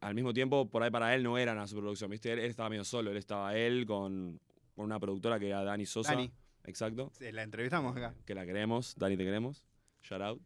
[0.00, 2.32] Al mismo tiempo, por ahí para él no era una superproducción, ¿viste?
[2.32, 4.40] Él, él estaba medio solo, él estaba él con,
[4.76, 6.12] con una productora que era Dani Sosa.
[6.12, 6.30] Dani.
[6.64, 7.10] Exacto.
[7.18, 8.14] Sí, La entrevistamos acá.
[8.24, 9.64] Que la queremos, Dani te queremos.
[10.02, 10.40] Shout out.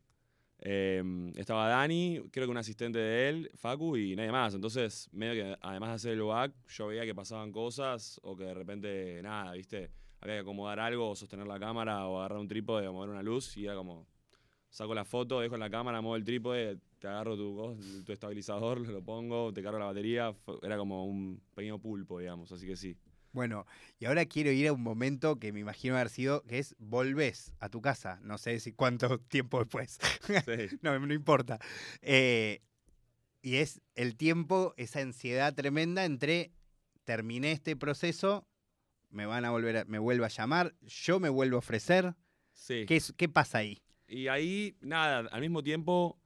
[0.65, 1.03] Eh,
[1.35, 4.55] estaba Dani, creo que un asistente de él, Facu y nadie más.
[4.55, 8.45] Entonces, medio que además de hacer el back, yo veía que pasaban cosas o que
[8.45, 9.91] de repente, nada, ¿viste?
[10.23, 13.23] Había que acomodar algo, o sostener la cámara o agarrar un trípode o mover una
[13.23, 14.07] luz y era como,
[14.71, 18.79] saco la foto, dejo en la cámara, muevo el trípode, te agarro tu, tu estabilizador,
[18.89, 20.35] lo pongo, te cargo la batería.
[20.63, 22.97] Era como un pequeño pulpo, digamos, así que sí.
[23.33, 23.67] Bueno,
[23.99, 27.53] y ahora quiero ir a un momento que me imagino haber sido, que es volvés
[27.61, 28.21] a tu casa.
[28.23, 29.99] No sé si cuánto tiempo después.
[30.23, 30.79] Sí.
[30.83, 31.59] no, no importa.
[32.03, 32.61] Eh,
[33.41, 36.53] y es el tiempo, esa ansiedad tremenda entre
[37.05, 38.47] terminé este proceso,
[39.13, 42.15] me van a volver a, me vuelvo a llamar, yo me vuelvo a ofrecer.
[42.53, 42.85] Sí.
[42.87, 43.81] ¿Qué, es- qué pasa ahí?
[44.09, 46.19] Y ahí, nada, al mismo tiempo,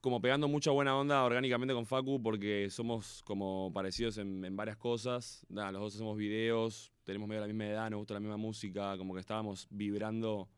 [0.00, 4.76] como pegando mucha buena onda orgánicamente con Facu, porque somos como parecidos en, en varias
[4.76, 5.46] cosas.
[5.48, 8.96] Nada, los dos hacemos videos, tenemos medio la misma edad, nos gusta la misma música,
[8.98, 10.48] como que estábamos vibrando.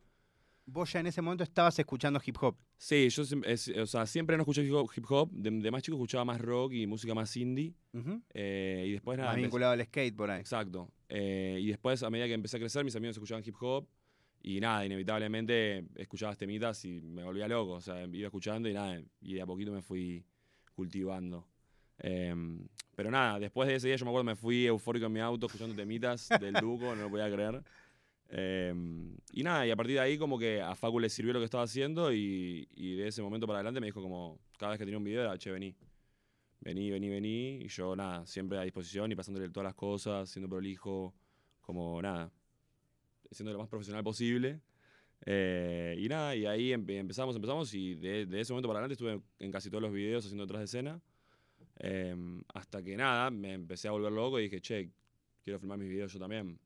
[0.66, 2.56] Vos ya en ese momento estabas escuchando hip hop.
[2.84, 5.82] Sí, yo es- o sea, siempre no escuché hip hop, hip hop, de, de más
[5.82, 7.72] chico escuchaba más rock y música más indie.
[8.34, 9.30] Eh, y después nada.
[9.30, 10.38] Más vinculado al skate por ahí.
[10.40, 10.90] Exacto.
[11.08, 13.86] Eh, y después, a medida que empecé a crecer, mis amigos escuchaban hip hop.
[14.42, 17.72] Y nada, inevitablemente escuchaba temitas y me volvía loco.
[17.72, 20.22] O sea, iba escuchando y nada, y de a poquito me fui
[20.74, 21.46] cultivando.
[22.00, 25.20] Em, pero nada, después de ese día yo me acuerdo me fui eufórico en mi
[25.20, 27.62] auto escuchando temitas del Duco, no lo podía creer.
[28.36, 31.38] Em, y nada, y a partir de ahí como que a Facu le sirvió lo
[31.38, 34.78] que estaba haciendo y, y de ese momento para adelante me dijo como, cada vez
[34.80, 35.76] que tenía un video era, che, vení.
[36.60, 37.60] Vení, vení, vení.
[37.62, 41.14] Y yo nada, siempre a disposición y pasándole todas las cosas, siendo prolijo,
[41.60, 42.32] como nada,
[43.30, 44.60] siendo lo más profesional posible.
[45.26, 48.94] Eh, y nada, y ahí empe- empezamos, empezamos y de, de ese momento para adelante
[48.94, 51.00] estuve en casi todos los videos haciendo detrás de escena.
[51.78, 54.90] Em, hasta que nada, me empecé a volver loco y dije, che,
[55.42, 56.58] quiero filmar mis videos yo también.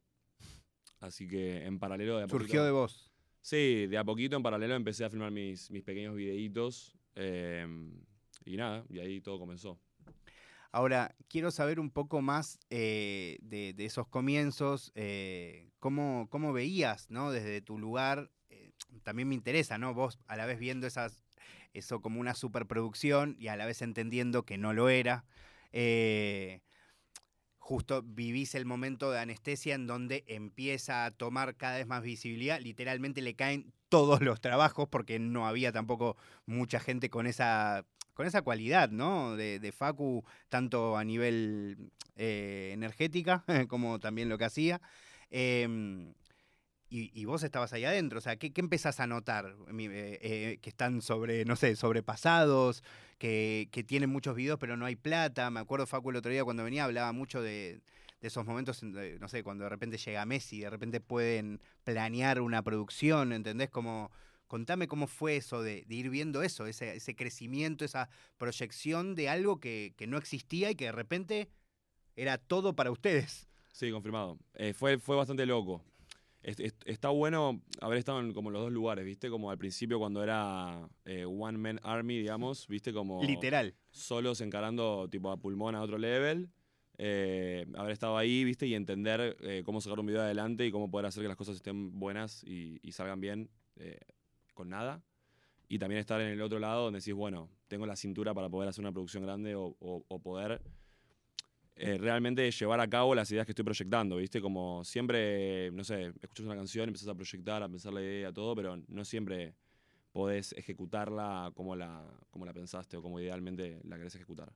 [1.01, 3.13] Así que en paralelo de a Surgió poquito- de vos.
[3.41, 6.97] Sí, de a poquito en paralelo empecé a filmar mis, mis pequeños videitos.
[7.15, 7.93] em,
[8.45, 9.79] y nada, y ahí todo comenzó.
[10.71, 17.11] Ahora, quiero saber un poco más eh, de, de esos comienzos, eh, cómo, cómo veías,
[17.11, 17.31] ¿no?
[17.33, 18.71] Desde tu lugar, eh,
[19.03, 19.95] también me interesa, ¿no?
[19.95, 21.25] Vos a la vez viendo esas,
[21.73, 25.25] eso como una superproducción y a la vez entendiendo que no lo era.
[27.69, 32.59] Justo vivís el momento de anestesia en donde empieza a tomar cada vez más visibilidad,
[32.61, 38.27] literalmente le caen todos los trabajos porque no había tampoco mucha gente con esa con
[38.27, 39.37] esa cualidad, ¿no?
[39.37, 44.81] De, de Facu, tanto a nivel eh, energética como también lo que hacía.
[45.31, 46.15] Em,
[46.89, 49.55] y, vos estabas ahí adentro, o sea, ¿qué, qué empezás a notar?
[49.79, 52.83] Eh, eh, que están sobre, no sé, sobrepasados,
[53.19, 55.51] que, tienen muchos videos pero no hay plata.
[55.51, 57.83] Me acuerdo Facu el otro día cuando venía hablaba mucho de,
[58.21, 63.33] esos momentos, no sé, cuando de repente llega Messi, de repente pueden planear una producción,
[63.33, 63.71] ¿entendés?
[63.71, 64.11] Como,
[64.49, 69.95] contame cómo fue eso de, ir viendo eso, ese, crecimiento, esa proyección de algo que,
[69.97, 71.49] que no existía y que de repente
[72.17, 73.49] era todo para ustedes.
[73.73, 74.39] Sí, confirmado.
[74.55, 75.85] Eh, fue, fue bastante loco.
[76.49, 79.29] Es- es- está bueno haber estado en como los dos lugares, ¿viste?
[79.29, 82.93] Como al principio cuando era eh, One Man Army, digamos, ¿viste?
[82.93, 83.75] Como Literal.
[83.91, 86.49] solos encarando tipo a pulmón a otro level.
[86.97, 88.67] Eh, haber estado ahí, ¿viste?
[88.67, 91.57] Y entender eh, cómo sacar un video adelante y cómo poder hacer que las cosas
[91.57, 93.51] estén buenas y, y salgan bien
[94.55, 95.03] con nada.
[95.69, 98.71] Y también estar en el otro lado donde decís, bueno, tengo la cintura para poder
[98.71, 100.63] hacer una producción grande o, o- o poder
[101.81, 104.41] eh, realmente llevar a cabo las ideas que estoy proyectando, ¿viste?
[104.41, 108.57] Como siempre, no sé, escuchas una canción, empezás a proyectar, a pensar la idea, todo,
[108.57, 109.55] pero no siempre
[110.11, 114.53] podés ejecutarla como la, como la pensaste o como idealmente la querés ejecutar.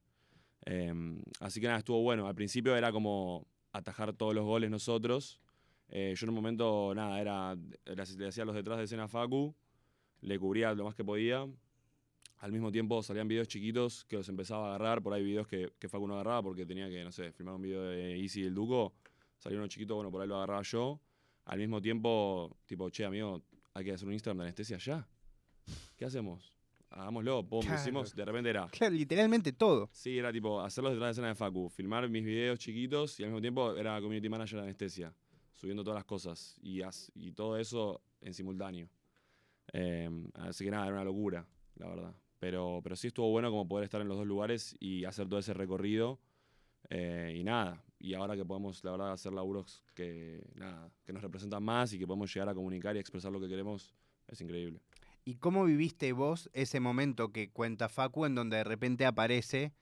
[0.64, 2.26] Em, así que nada, estuvo bueno.
[2.26, 5.40] Al principio era como atajar todos los goles nosotros.
[5.90, 9.54] Eh, yo en un momento, nada, era, le hacía los detrás de escena a Facu,
[10.22, 11.46] le cubría lo más que podía.
[12.42, 15.72] Al mismo tiempo salían videos chiquitos que los empezaba a agarrar, por ahí videos que,
[15.78, 18.44] que Facu no agarraba porque tenía que, no sé, filmar un video de Easy y
[18.46, 18.94] el Duco.
[19.38, 21.00] Salió uno chiquito, bueno, por ahí lo agarraba yo.
[21.44, 25.06] Al mismo tiempo, tipo, che, amigo, hay que hacer un Instagram de anestesia ya.
[25.96, 26.52] ¿Qué hacemos?
[26.90, 27.80] Hagámoslo, pum, Claro.
[27.80, 28.66] hicimos, de repente era.
[28.68, 29.88] Claro, literalmente todo.
[29.92, 33.22] Sí, era tipo hacer los detrás de escena de Facu, filmar mis videos chiquitos y
[33.22, 35.14] al mismo tiempo era community manager de anestesia,
[35.54, 36.80] subiendo todas las cosas y,
[37.14, 38.88] y todo eso en simultáneo.
[39.72, 42.14] Eh, así que nada, era una locura, la verdad.
[42.42, 45.38] Pero, pero sí estuvo bueno como poder estar en los dos lugares y hacer todo
[45.38, 46.18] ese recorrido.
[46.90, 51.22] eh, y nada, y ahora que podemos, la verdad, hacer laburos que, nada, que nos
[51.22, 53.94] representan más y que podemos llegar a comunicar y expresar lo que queremos,
[54.26, 54.80] es increíble.
[55.24, 59.72] ¿Y cómo viviste vos ese momento que cuenta Facu en donde de repente aparece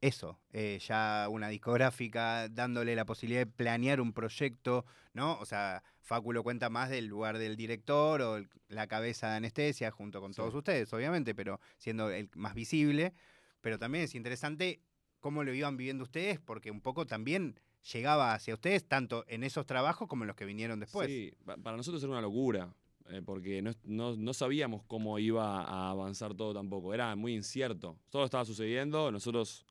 [0.00, 4.84] eso, eh, ya una discográfica dándole la posibilidad de planear un proyecto,
[5.14, 5.36] ¿no?
[5.40, 9.36] O sea, Facu lo cuenta más del lugar del director o el- la cabeza de
[9.36, 10.38] anestesia junto con Sí.
[10.38, 13.12] todos ustedes, obviamente, pero siendo el más visible.
[13.60, 14.80] Pero también es interesante
[15.20, 17.60] cómo lo iban viviendo ustedes, porque un poco también
[17.92, 21.08] llegaba hacia ustedes, tanto en esos trabajos como en los que vinieron después.
[21.08, 22.74] Sí, pa- para nosotros era una locura,
[23.10, 27.98] eh, porque no, no- no sabíamos cómo iba a avanzar todo tampoco, era muy incierto.
[28.08, 29.66] Todo estaba sucediendo, nosotros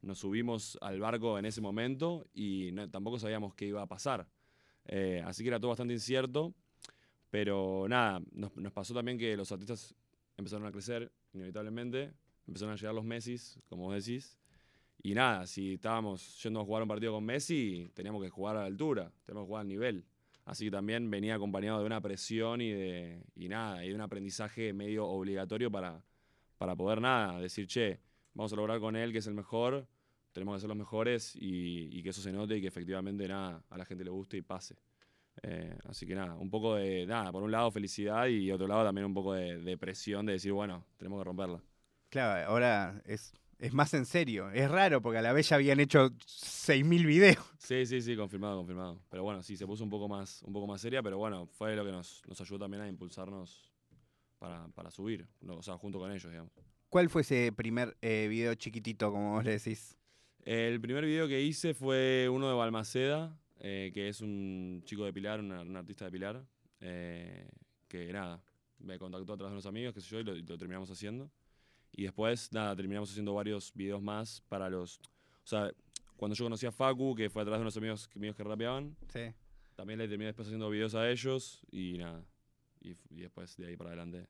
[0.00, 4.26] nos subimos al barco en ese momento y no- tampoco sabíamos qué iba a pasar.
[4.86, 6.54] Eh, así que era todo bastante incierto,
[7.30, 9.94] pero nada, nos, pasó también que los artistas
[10.36, 12.12] empezaron a crecer, inevitablemente,
[12.46, 14.38] empezaron a llegar los Messis, como vos decís,
[15.02, 18.60] y nada, si estábamos yendo a jugar un partido con Messi, teníamos que jugar a
[18.60, 20.04] la altura, teníamos que jugar al nivel.
[20.44, 24.00] Así que también venía acompañado de una presión y de y nada, y de un
[24.02, 26.04] aprendizaje medio obligatorio para,
[26.58, 28.00] para poder nada, decir, che,
[28.34, 29.86] vamos a lograr con él que es el mejor,
[30.34, 33.64] tenemos que ser los mejores y, y que eso se note y que efectivamente nada,
[33.70, 34.76] a la gente le guste y pase.
[35.42, 38.84] Eh, así que nada, un poco de, nada, por un lado felicidad y otro lado
[38.84, 41.62] también un poco de, de presión de decir, bueno, tenemos que romperla.
[42.10, 44.50] Claro, ahora es, es más en serio.
[44.50, 47.44] Es raro porque a la vez ya habían hecho 6.000 videos.
[47.58, 49.00] Sí, sí, sí, confirmado, confirmado.
[49.08, 51.74] Pero bueno, sí, se puso un poco más, un poco más seria, pero bueno, fue
[51.74, 53.70] lo que nos, nos ayudó también a impulsarnos
[54.38, 56.52] para, para subir, o sea, junto con ellos, digamos.
[56.90, 59.96] ¿Cuál fue ese primer eh, video chiquitito, como vos le decís?
[60.44, 65.12] El primer video que hice fue uno de Balmaceda, eh, que es un chico de
[65.12, 66.44] Pilar, un artista de Pilar,
[66.80, 67.48] eh,
[67.88, 68.42] que nada,
[68.78, 70.90] me contactó a través de unos amigos, qué sé yo, y lo, y lo terminamos
[70.90, 71.30] haciendo.
[71.92, 74.98] Y después, nada, terminamos haciendo varios videos más para los...
[74.98, 75.72] O sea,
[76.16, 78.44] cuando yo conocí a Facu, que fue a través de unos amigos que- míos que
[78.44, 79.32] rapeaban, Sí.
[79.76, 82.22] también le terminé después haciendo videos a ellos y nada.
[82.80, 84.26] Y después de ahí para adelante.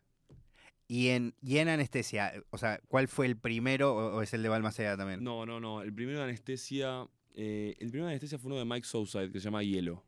[0.86, 4.42] Y en, y en anestesia, o sea, ¿cuál fue el primero o, o es el
[4.42, 5.24] de Balmaceda también?
[5.24, 5.82] No, no, no.
[5.82, 7.08] El primero de anestesia.
[7.34, 10.04] eh, el primero de anestesia fue uno de Mike Southside que se llama Hielo.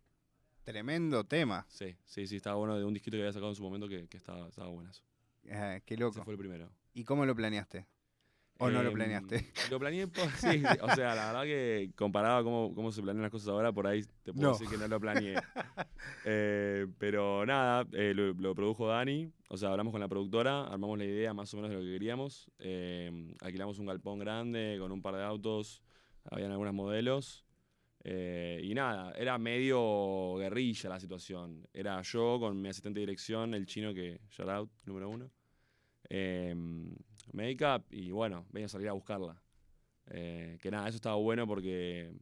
[0.65, 1.65] Tremendo tema.
[1.69, 4.09] Sí, sí, sí, estaba bueno de un disquito que había sacado en su momento que,
[4.09, 5.03] que estaba, estaba buenazo.
[5.51, 6.25] Ah, qué Ese loco.
[6.25, 6.71] fue el primero.
[6.93, 7.87] ¿Y cómo lo planeaste?
[8.59, 9.53] ¿O no lo Em, planeaste?
[9.71, 13.23] Lo planeé, por, sí, o sea, la verdad que comparado a cómo, cómo se planean
[13.23, 14.53] las cosas ahora, por ahí te puedo No.
[14.53, 15.37] decir que no lo planeé.
[16.29, 20.99] Eh, pero nada, eh, lo, lo produjo Dani, o sea, hablamos con la productora, armamos
[20.99, 24.91] la idea más o menos de lo que queríamos, eh, alquilamos un galpón grande con
[24.91, 25.83] un par de autos,
[26.29, 27.45] habían algunos modelos,
[28.03, 31.65] eh, y nada, era medio guerrilla la situación.
[31.73, 35.31] Era yo con mi asistente de dirección, el chino que, shout out, número uno.
[37.33, 39.41] Makeup y bueno, venía a salir a buscarla.
[40.09, 42.13] Eh, que nada, eso estaba bueno porque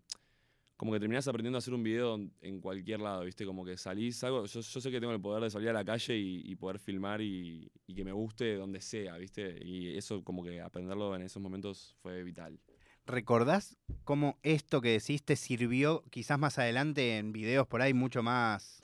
[0.76, 3.46] como que terminás aprendiendo a hacer un video en cualquier lado, ¿viste?
[3.46, 6.16] Como que salís, algo, yo, sé que tengo el poder de salir a la calle
[6.16, 9.58] y, poder filmar y, y que me guste donde sea, ¿viste?
[9.64, 12.58] Y eso como que aprenderlo en esos momentos fue vital.
[13.06, 18.22] ¿Recordás cómo esto que decís te sirvió quizás más adelante en videos por ahí mucho
[18.22, 18.83] más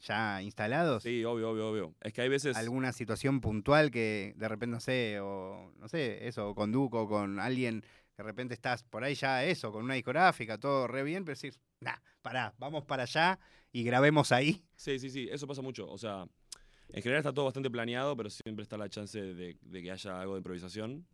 [0.00, 1.02] ya instalados?
[1.02, 1.94] Sí, obvio, obvio, obvio.
[2.00, 2.56] Es que hay veces...
[2.56, 7.08] ¿Alguna situación puntual que de repente, no sé, o no sé, eso, o con Duco,
[7.08, 7.84] con alguien,
[8.16, 11.60] de repente estás por ahí ya eso, con una discográfica, todo re bien, pero decís,
[11.80, 13.38] nah, pará, vamos para allá
[13.72, 14.64] y grabemos ahí?
[14.76, 15.88] Sí, sí, sí, eso pasa mucho.
[15.88, 16.26] O sea,
[16.88, 20.20] en general está todo bastante planeado, pero siempre está la chance de, de que haya
[20.20, 21.06] algo de improvisación.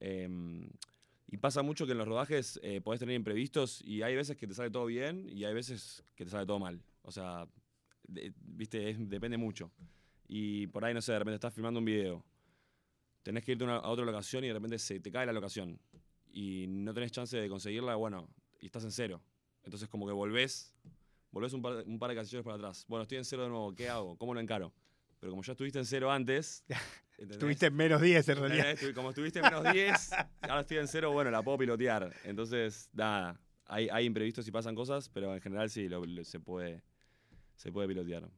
[0.00, 0.68] Em,
[1.28, 4.46] y pasa mucho que en los rodajes eh, podés tener imprevistos y hay veces que
[4.46, 6.82] te sale todo bien y hay veces que te sale todo mal.
[7.02, 7.46] O sea,
[8.08, 9.70] de- viste, es- depende mucho.
[10.28, 12.24] Y por ahí, no sé, de repente estás filmando un video,
[13.22, 15.32] tenés que irte a, una- a otra locación y de repente se te cae la
[15.32, 15.78] locación
[16.32, 18.28] y no tenés chance de conseguirla, bueno,
[18.60, 19.22] y estás en cero.
[19.64, 20.74] Entonces como que volvés
[21.30, 22.84] volvés un par, de- un par de canciones para atrás.
[22.88, 24.16] Bueno, estoy en cero de nuevo, ¿qué hago?
[24.18, 24.72] ¿Cómo lo encaro?
[25.18, 26.62] Pero como ya estuviste en cero antes,
[27.12, 27.36] ¿entendés?
[27.36, 28.76] Estuviste en menos 10 en realidad.
[28.94, 30.10] Como estuviste en menos 10,
[30.42, 32.12] ahora estoy en cero, bueno, la puedo pilotear.
[32.24, 36.38] Entonces, nada, hay, hay imprevistos y pasan cosas, pero en general sí, lo- lo- se,
[36.38, 36.82] puede,
[37.56, 38.28] se puede pilotear.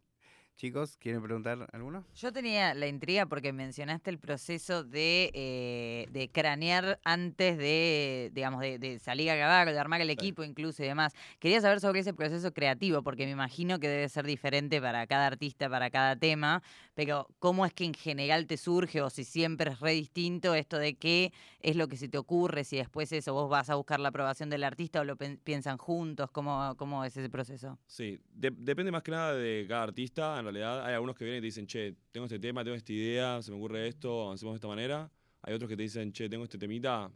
[0.56, 2.04] Chicos, ¿quieren preguntar alguno?
[2.14, 8.60] Yo tenía la intriga porque mencionaste el proceso de, eh, de cranear antes de, digamos,
[8.60, 11.12] de, de salir a grabar, de armar el equipo incluso y demás.
[11.40, 15.26] Quería saber sobre ese proceso creativo, porque me imagino que debe ser diferente para cada
[15.26, 16.62] artista, para cada tema,
[16.94, 20.78] pero ¿cómo es que en general te surge o si siempre es re distinto esto
[20.78, 23.98] de qué es lo que se te ocurre, si después eso vos vas a buscar
[23.98, 26.30] la aprobación del artista o lo piensan juntos?
[26.30, 27.76] ¿Cómo, cómo es ese proceso?
[27.88, 30.43] Sí, de- depende más que nada de cada artista.
[30.48, 32.92] En realidad, hay algunos que vienen y te dicen, che, tengo este tema, tengo esta
[32.92, 35.10] idea, se me ocurre esto, avancemos de esta manera.
[35.42, 37.10] Hay otros que te dicen, che, tengo este temita,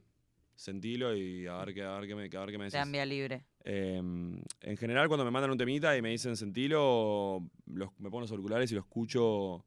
[0.55, 2.91] sentilo y a ver qué, a ver qué, me, a ver qué me decís.
[2.91, 3.45] vía libre.
[3.65, 8.23] Eh, en general, cuando me mandan un temita y me dicen sentilo, los, me pongo
[8.23, 9.65] los auriculares y lo escucho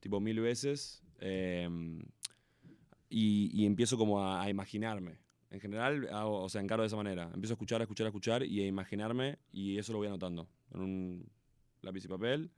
[0.00, 1.02] tipo mil veces.
[1.20, 1.68] eh,
[3.10, 5.18] y, y empiezo como a, a imaginarme.
[5.50, 7.30] En general, hago, o sea, encaro de esa manera.
[7.32, 10.48] Empiezo a escuchar, a escuchar, a escuchar y a imaginarme y eso lo voy anotando
[10.72, 11.26] en un
[11.82, 12.50] lápiz y papel.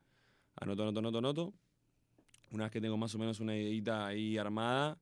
[0.57, 1.55] Anoto, anoto, anoto, anoto.
[2.53, 4.99] Una vez que tengo más o menos una ideita ahí armada,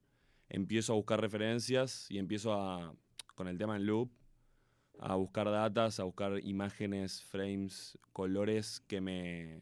[0.48, 2.94] empiezo a buscar referencias y empiezo a,
[3.34, 4.10] con el tema en loop,
[4.98, 9.60] a buscar datas, a buscar imágenes, frames, colores que me.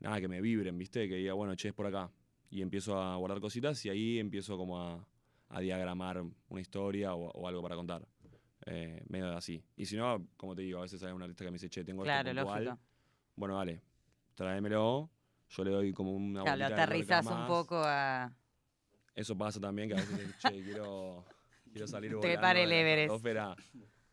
[0.00, 1.08] Nada, que me vibren, ¿viste?
[1.08, 2.10] Que diga, bueno, che, es por acá.
[2.50, 5.04] Y empiezo a guardar cositas y ahí empiezo como a,
[5.48, 8.06] a diagramar una historia o, o algo para contar.
[8.66, 9.64] Eh, medio así.
[9.76, 11.84] Y si no, como te digo, a veces hay un artista que me dice, che,
[11.84, 12.64] tengo Claro, esto puntual.
[12.64, 12.82] lógico.
[13.34, 13.80] Bueno, dale,
[14.38, 15.10] tráemelo.
[15.50, 18.32] Yo le doy como una Claro, lo aterrizás un poco a...
[19.14, 21.24] Eso pasa también, que a veces, che, quiero,
[21.72, 23.26] quiero salir volando Trepar el Everest.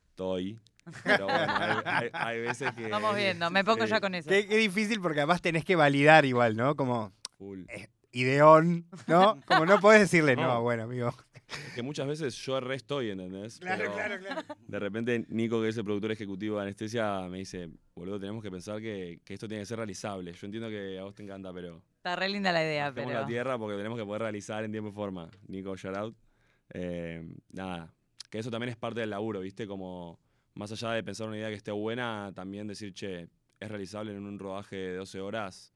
[0.10, 0.60] Estoy.
[1.04, 2.88] Pero bueno, hay, hay- hay veces que...
[2.88, 4.30] Vamos viendo, me pongo Sí, ya con eso.
[4.30, 6.76] Qué, qué difícil porque además tenés que validar igual, ¿no?
[6.76, 7.64] Como full.
[8.12, 9.40] ideón, ¿no?
[9.46, 10.62] Como no podés decirle, no, No.
[10.62, 11.14] bueno, amigo.
[11.48, 13.60] Es que muchas veces yo re estoy, ¿entendés?
[13.60, 14.42] Claro, Pero claro, claro.
[14.68, 18.50] De repente Nico, que es el productor ejecutivo de Anestesia, me dice, boludo, tenemos que
[18.50, 20.34] pensar que, que esto tiene que ser realizable.
[20.34, 23.10] Yo entiendo que a vos te encanta, pero Está re linda la idea, pero...
[23.12, 25.30] la tierra porque tenemos que poder realizar en tiempo y forma.
[25.48, 26.16] Nico, shout out.
[26.74, 27.94] Eh, nada,
[28.30, 29.66] que eso también es parte del laburo, ¿viste?
[29.66, 30.20] Como
[30.54, 33.28] más allá de pensar una idea que esté buena, también decir, che,
[33.60, 35.74] es realizable en un rodaje de 12 horas,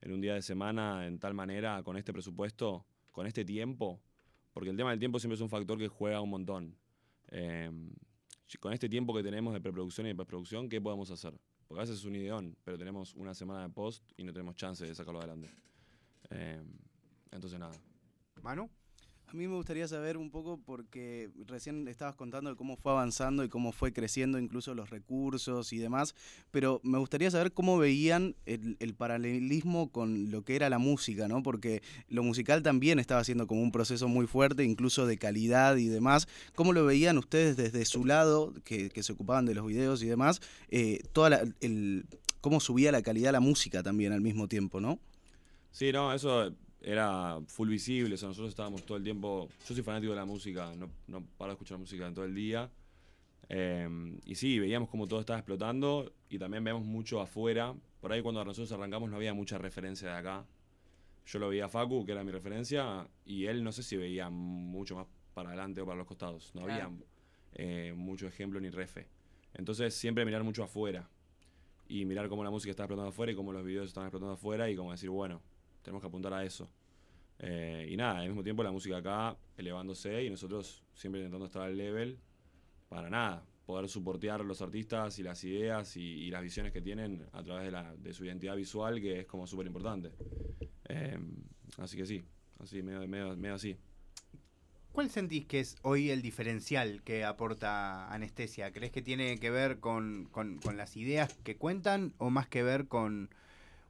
[0.00, 4.00] en un día de semana, en tal manera, con este presupuesto, con este tiempo.
[4.56, 6.74] Porque el tema del tiempo siempre es un factor que juega un montón.
[7.28, 7.70] Eh,
[8.58, 11.38] con este tiempo que tenemos de preproducción y de postproducción, ¿qué podemos hacer?
[11.68, 14.56] Porque a veces es un ideón, pero tenemos una semana de post y no tenemos
[14.56, 15.50] chance de sacarlo adelante.
[16.30, 16.62] Eh,
[17.32, 17.74] entonces, nada.
[18.40, 18.70] Manu.
[19.36, 23.70] Mí me gustaría saber un poco porque recién estabas contando cómo fue avanzando y cómo
[23.70, 26.14] fue creciendo incluso los recursos y demás,
[26.50, 31.28] pero me gustaría saber cómo veían el, el paralelismo con lo que era la música,
[31.28, 31.42] ¿no?
[31.42, 35.88] Porque lo musical también estaba haciendo como un proceso muy fuerte, incluso de calidad y
[35.88, 36.28] demás.
[36.54, 40.06] ¿Cómo lo veían ustedes desde su lado, que, que se ocupaban de los videos y
[40.06, 40.40] demás?
[40.70, 42.06] Eh, toda la- el,
[42.40, 44.98] cómo subía la calidad la música también al mismo tiempo, ¿no?
[45.72, 48.14] Sí, no, eso era full visible.
[48.14, 49.48] O sea, nosotros estábamos todo el tiempo.
[49.68, 52.34] Yo soy fanático de la música, no, no paro de escuchar música en todo el
[52.34, 52.70] día.
[53.48, 57.74] Eh, y sí, veíamos como todo estaba explotando y también veíamos mucho afuera.
[58.00, 60.44] Por ahí cuando nosotros arrancamos no había mucha referencia de acá.
[61.26, 64.30] Yo lo veía a Facu, que era mi referencia, y él no sé si veía
[64.30, 66.52] mucho más para adelante o para los costados.
[66.54, 66.84] No Claro.
[66.84, 66.96] había
[67.54, 69.08] eh, mucho ejemplo ni refe.
[69.54, 71.08] Entonces siempre mirar mucho afuera
[71.88, 74.70] y mirar cómo la música está explotando afuera y cómo los videos están explotando afuera
[74.70, 75.40] y como decir, bueno,
[75.86, 76.68] tenemos que apuntar a eso.
[77.38, 81.62] Eh, y nada, al mismo tiempo la música acá elevándose y nosotros siempre intentando estar
[81.62, 82.18] al level
[82.88, 87.42] para nada, poder soportear los artistas y las ideas y, las visiones que tienen a
[87.44, 87.72] través
[88.02, 90.10] de, su identidad visual, que es como súper importante.
[90.88, 91.18] Eh,
[91.78, 92.24] así que sí,
[92.58, 93.76] así, medio, medio, así.
[94.90, 98.72] ¿Cuál sentís que es hoy el diferencial que aporta anestesia?
[98.72, 102.88] ¿Crees que tiene que ver con- con las ideas que cuentan o más que ver
[102.88, 103.30] con,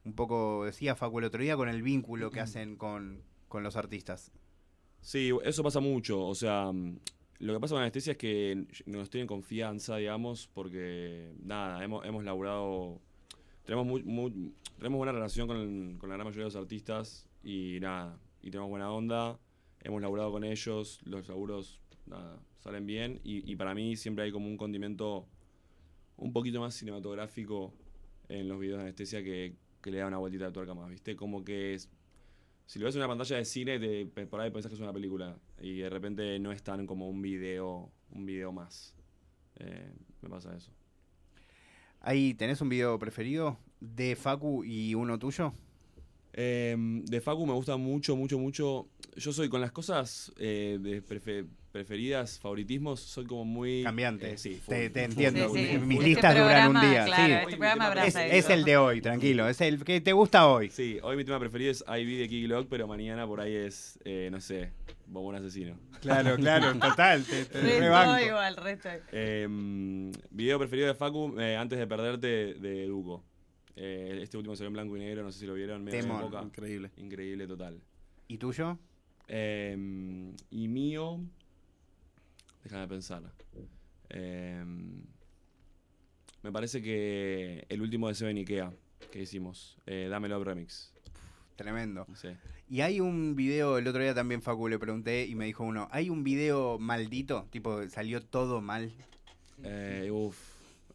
[0.07, 3.77] un poco, decía Facu el otro día, con el vínculo que hacen con, con los
[3.77, 4.33] artistas?
[5.01, 6.25] Sí, eso pasa mucho.
[6.25, 6.99] O sea, mm,
[7.41, 12.25] lo que pasa con anestesia es que nos tienen confianza, digamos, porque nada, hemos, hemos
[12.25, 13.01] laburado.
[13.65, 17.79] Tenemos, muy, muy- tenemos buena relación con, con la gran mayoría de los artistas y
[17.81, 19.39] nada, y tenemos buena onda.
[19.83, 24.31] Hemos laburado con ellos, los laburos nada, salen bien y, y para mí siempre hay
[24.33, 25.27] como un condimento
[26.17, 27.75] un poquito más cinematográfico
[28.29, 29.55] en los videos de anestesia que,
[29.87, 31.15] que le da una vueltita de tuerca más, ¿viste?
[31.15, 31.89] Como que es,
[32.67, 34.93] si lo ves en una pantalla de cine, te, por ahí pensás que es una
[34.93, 38.97] película y de repente no es tan como un video, un video más.
[39.61, 40.73] Eh, me pasa eso.
[42.01, 45.53] Ahí, ¿tenés un video preferido de Facu y uno tuyo?
[46.33, 48.89] Eh, de Facu me gusta mucho, mucho, mucho.
[49.15, 51.47] Yo soy con las cosas eh, de prefe-
[51.77, 53.83] preferidas, favoritismos, soy como muy...
[53.83, 54.33] Cambiante.
[54.33, 55.49] eh, sí, Te- entiendo.
[55.55, 56.05] Sí, Mis full.
[56.05, 57.05] listas duran un día.
[57.05, 57.33] claro, sí.
[57.33, 59.49] este programa Es, abraza es el de hoy, tranquilo.
[59.49, 60.71] Es el que te gusta hoy.
[60.71, 63.99] Sí, hoy mi tema preferido es IB de Kiki Lock, pero mañana por ahí es,
[64.05, 64.71] eh, no sé,
[65.07, 65.79] Bombón Asesino.
[66.01, 67.25] Claro, claro, total.
[67.25, 68.89] Te, te Resto igual, resto.
[69.13, 69.47] Eh,
[70.31, 73.23] video preferido de Facu, eh, antes de perderte, de Duco.
[73.77, 75.87] Eh, este último salió en blanco y negro, no sé si lo vieron.
[75.89, 76.43] época.
[76.43, 76.91] Increíble.
[76.97, 77.79] Increíble, total.
[78.29, 78.79] ¿Y tuyo?
[79.29, 79.77] Eh,
[80.51, 81.21] y mío,
[82.67, 83.23] déjame pensar.
[84.11, 84.65] Eh,
[86.43, 88.73] me parece que el último deseo en Ikea
[89.11, 90.93] que hicimos, eh, Dame Love Remix.
[91.57, 92.07] Tremendo.
[92.15, 92.29] Sí.
[92.69, 95.89] Y hay un video, el otro día también Facu le pregunté y me dijo uno,
[95.91, 97.47] ¿hay un video maldito?
[97.51, 98.91] Tipo, salió todo mal.
[99.63, 100.37] Eh, uf,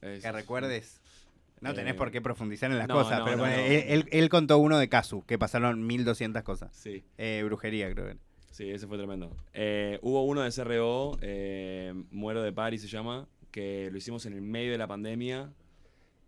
[0.01, 0.99] es- Que recuerdes.
[1.61, 3.45] No tenés Eh, por qué profundizar en las no, cosas, no, pero no.
[3.47, 6.75] Él, él- él contó uno de Casu, que pasaron 1200 cosas.
[6.75, 7.03] Sí.
[7.17, 8.17] Eh, brujería, creo que.
[8.51, 9.35] Sí, ese fue tremendo.
[9.53, 14.33] Eh, hubo uno de CRO, eh, Muero de París se llama, que lo hicimos en
[14.33, 15.51] el medio de la pandemia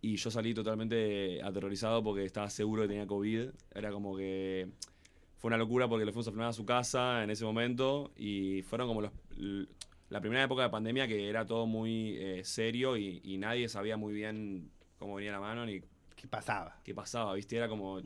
[0.01, 3.49] y yo salí totalmente aterrorizado porque estaba seguro que tenía COVID.
[3.73, 4.69] Era como que
[5.37, 8.61] fue una locura porque lo fuimos a filmar a su casa en ese momento y
[8.63, 9.11] fueron como los,
[10.09, 13.97] la primera época de pandemia que era todo muy eh, serio y, y nadie sabía
[13.97, 15.81] muy bien cómo venía la mano ni
[16.15, 16.79] ¿Qué pasaba?
[16.83, 17.57] qué pasaba, ¿viste?
[17.57, 18.01] Era como,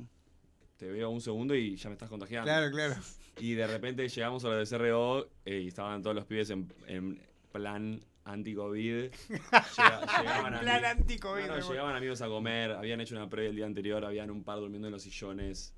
[0.77, 2.45] te veo un segundo y ya me estás contagiando.
[2.71, 2.95] claro.
[3.39, 6.71] Y de repente llegamos a lo de CRO eh, y estaban todos los pibes en,
[6.87, 7.19] en
[7.51, 9.09] plan anti-COVID.
[9.11, 13.65] Llega- plan anti-COVID, No, no, llegaban amigos a comer, habían hecho una previa el día
[13.65, 15.73] anterior, habían un par durmiendo en los sillones,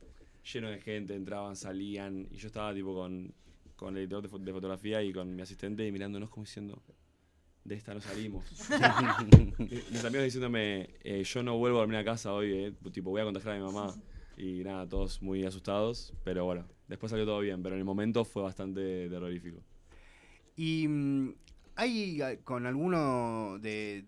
[0.51, 2.27] lleno de gente, entraban, salían.
[2.31, 3.33] Y yo estaba tipo con,
[3.75, 6.81] con el editor de, fo- de fotografía y con mi asistente y mirándonos como diciendo,
[7.65, 8.45] de esta no salimos.
[9.59, 13.21] Mis amigos diciéndome, eh, yo no vuelvo a dormir a casa hoy, eh, tipo voy
[13.21, 13.93] a contagiar a mi mamá.
[14.37, 18.25] Y nada, todos muy asustados, pero bueno, después salió todo bien, pero en el momento
[18.25, 19.61] fue bastante terrorífico.
[20.57, 21.33] Y mm,
[21.75, 24.03] hay ah, con alguno de,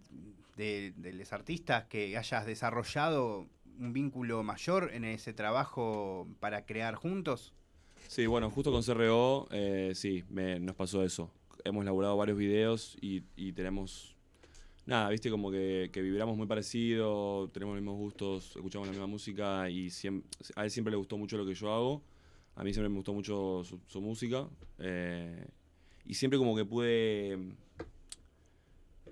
[0.57, 3.47] de, de los artistas que hayas desarrollado
[3.79, 7.53] un vínculo mayor en ese trabajo para crear juntos.
[8.07, 11.31] Sí, bueno, justo con CRO, eh, sí, me- nos pasó eso.
[11.63, 14.17] Hemos laburado varios videos y, y tenemos,
[14.85, 19.07] nada, viste, como que, que vibramos muy parecido, tenemos los mismos gustos, escuchamos la misma
[19.07, 20.23] música y siem-
[20.55, 22.01] a él siempre le gustó mucho lo que yo hago,
[22.55, 24.47] a mí siempre me gustó mucho su, su música
[24.79, 25.47] eh,
[26.05, 27.55] y siempre como que pude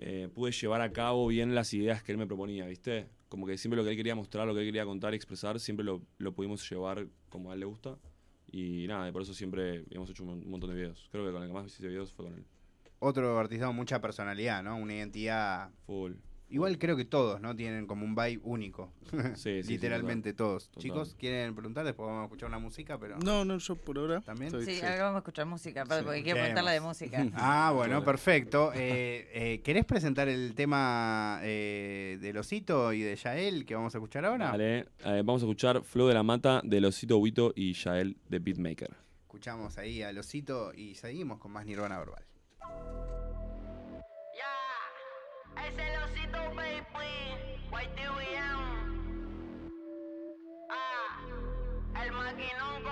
[0.00, 3.06] eh, pude llevar a cabo bien las ideas que él me proponía, ¿viste?
[3.28, 5.60] Como que siempre lo que él quería mostrar, lo que él quería contar y expresar,
[5.60, 7.98] siempre lo, lo pudimos llevar como a él le gusta.
[8.50, 11.08] Y nada, y por eso siempre hemos hecho un montón de videos.
[11.12, 12.44] Creo que con el que más hice videos fue con él.
[12.98, 14.76] Otro artista con mucha personalidad, ¿no?
[14.76, 15.70] Una identidad.
[15.86, 16.14] Full.
[16.50, 17.54] Igual creo que todos, ¿no?
[17.54, 18.92] Tienen como un vibe único.
[19.10, 20.66] Sí, sí, sí, Literalmente todos.
[20.68, 20.82] Total.
[20.82, 21.84] Chicos, ¿quieren preguntar?
[21.84, 23.18] Después vamos a escuchar una música, pero.
[23.18, 24.20] No, no, yo por ahora.
[24.20, 24.48] ¿También?
[24.54, 27.26] estoy- Sí, ahora vamos a escuchar música, aparte, Sí, porque quiero preguntarla de música.
[27.34, 28.04] Ah, bueno, Claro.
[28.04, 28.72] perfecto.
[28.80, 33.98] Eh, eh, ¿Querés presentar el tema eh, del Osito y de Yael que vamos a
[33.98, 34.50] escuchar ahora?
[34.50, 38.38] Vale, eh, vamos a escuchar Flow de la Mata de Losito Huito y Yael de
[38.40, 38.90] Beatmaker.
[39.22, 42.24] Escuchamos ahí al Osito y seguimos con más Nirvana Verbal.
[45.66, 47.60] Es el osito, baby.
[47.70, 48.62] White TVM.
[50.70, 52.82] Ah, el maquinón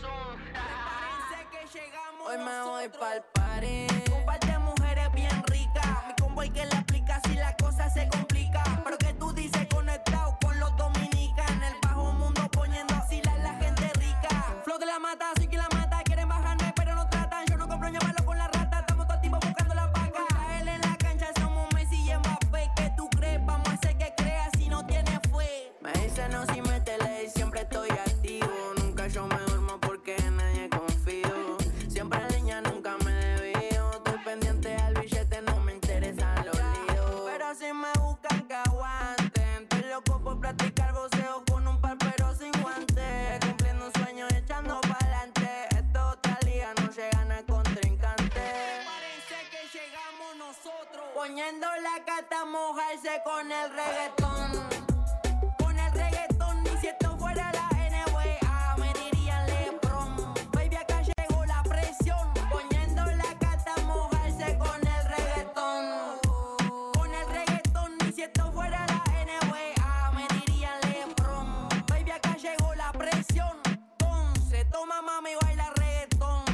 [0.00, 0.38] soon.
[0.52, 2.28] Parece que llegamos.
[2.28, 3.86] Hoy me voy pa'l party.
[4.16, 6.06] Un par de mujeres bien ricas.
[6.06, 6.73] Mi combo hay que le
[52.04, 54.50] cata mojarse con el reggaetón.
[55.58, 60.34] Con el reggaetón, y si esto fuera la NBA, me dirían Lebron.
[60.52, 62.32] Baby, acá llegó la presión.
[62.50, 66.20] Poniendo la cata mojarse con el reggaetón.
[66.92, 71.68] Con el reggaetón, y si esto fuera la NBA, me dirían Lebron.
[71.88, 73.56] Baby, acá llegó la presión.
[73.64, 76.44] Entonces, toma mami, baila reggaetón.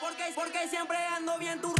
[0.00, 1.74] Porque, porque siempre ando bien tu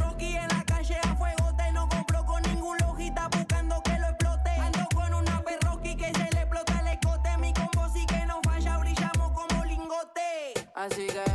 [10.94, 10.94] lingote.
[10.94, 11.25] Así que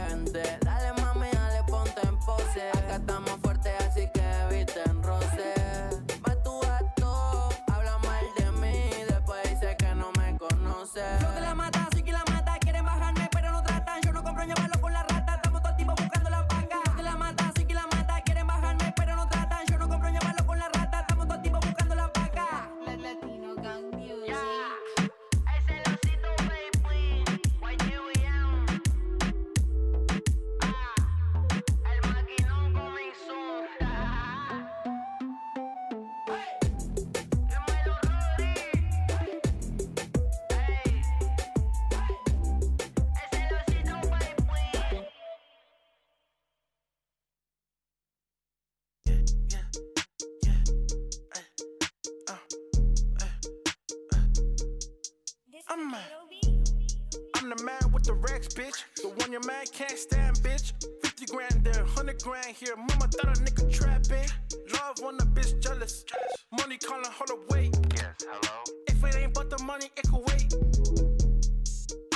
[58.22, 58.84] racks, bitch.
[59.02, 60.74] The one your man can't stand, bitch.
[61.02, 62.76] 50 grand there, 100 grand here.
[62.76, 64.30] Mama thought a nigga trapping.
[64.74, 66.06] Love when a bitch jealous.
[66.52, 67.76] Money calling, hold up, wait.
[67.96, 68.64] Yes, hello.
[68.88, 70.54] If it ain't but the money, it could wait.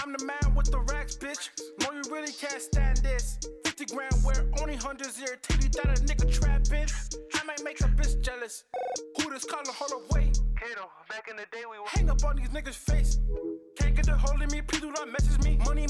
[0.04, 1.50] I'm the man with the racks, bitch.
[1.82, 3.40] No, you really can't stand this.
[3.66, 5.38] 50 grand where only hundreds here.
[5.42, 6.88] Tell you that a nigga trapping.
[7.34, 8.64] I might make a bitch jealous.
[9.18, 10.40] Who this calling, hold up, wait.
[10.60, 11.86] Kato, back in the day we were.
[11.88, 13.20] Hang up on these niggas' face.
[13.78, 15.35] Can't get the hold of me, please do not message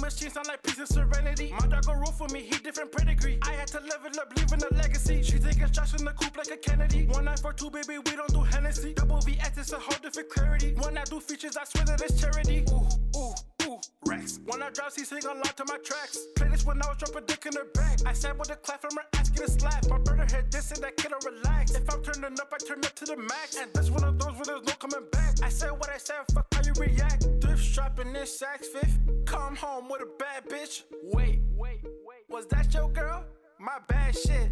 [0.06, 1.52] machine sound like peace and serenity.
[1.60, 3.40] My dog go roll for me, he different pedigree.
[3.42, 5.24] I had to level up, leaving a legacy.
[5.24, 7.08] She taking shots in the coupe like a Kennedy.
[7.08, 8.94] One night for two, baby, we don't do Hennessy.
[8.94, 10.76] Double VX, it's a whole different clarity.
[10.78, 12.64] When I do features, I swear that it's charity.
[12.72, 12.88] Ooh,
[13.18, 13.34] ooh.
[13.66, 14.40] Ooh, Rex.
[14.46, 16.20] When I drop, he sing along to my tracks.
[16.36, 17.98] Play this when I was dropping dick in her back.
[18.06, 19.90] I said with a clap from her asking to slap.
[19.90, 21.72] My brother hit this and that kid will relax.
[21.74, 23.58] If I'm turning up, I turn up to the max.
[23.58, 25.42] And this one of those where there's no coming back.
[25.42, 27.26] I said what I said, fuck how you react.
[27.66, 29.00] Shopping this Saks Fifth.
[29.26, 30.84] Come home with a bad bitch.
[31.04, 32.24] Wait, wait, wait.
[32.30, 33.26] Was that your girl?
[33.60, 34.52] My bad shit.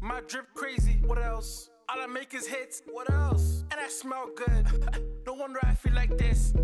[0.00, 1.00] My drip crazy.
[1.04, 1.68] What else?
[1.88, 2.82] All I make is hits.
[2.90, 3.64] What else?
[3.70, 4.66] And I smell good.
[5.26, 6.54] no wonder I feel like this.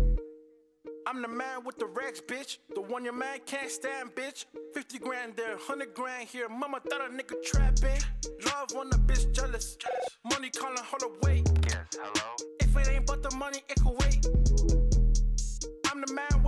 [1.05, 2.57] I'm the man with the racks, bitch.
[2.73, 4.45] The one your man can't stand, bitch.
[4.73, 6.47] 50 grand there, 100 grand here.
[6.49, 8.01] Mama thought a nigga trapping.
[8.45, 9.77] Love when a bitch jealous.
[10.31, 11.49] Money calling, hold up, wait.
[11.67, 12.35] Yes, hello.
[12.59, 14.38] If it ain't but the money, it could wait.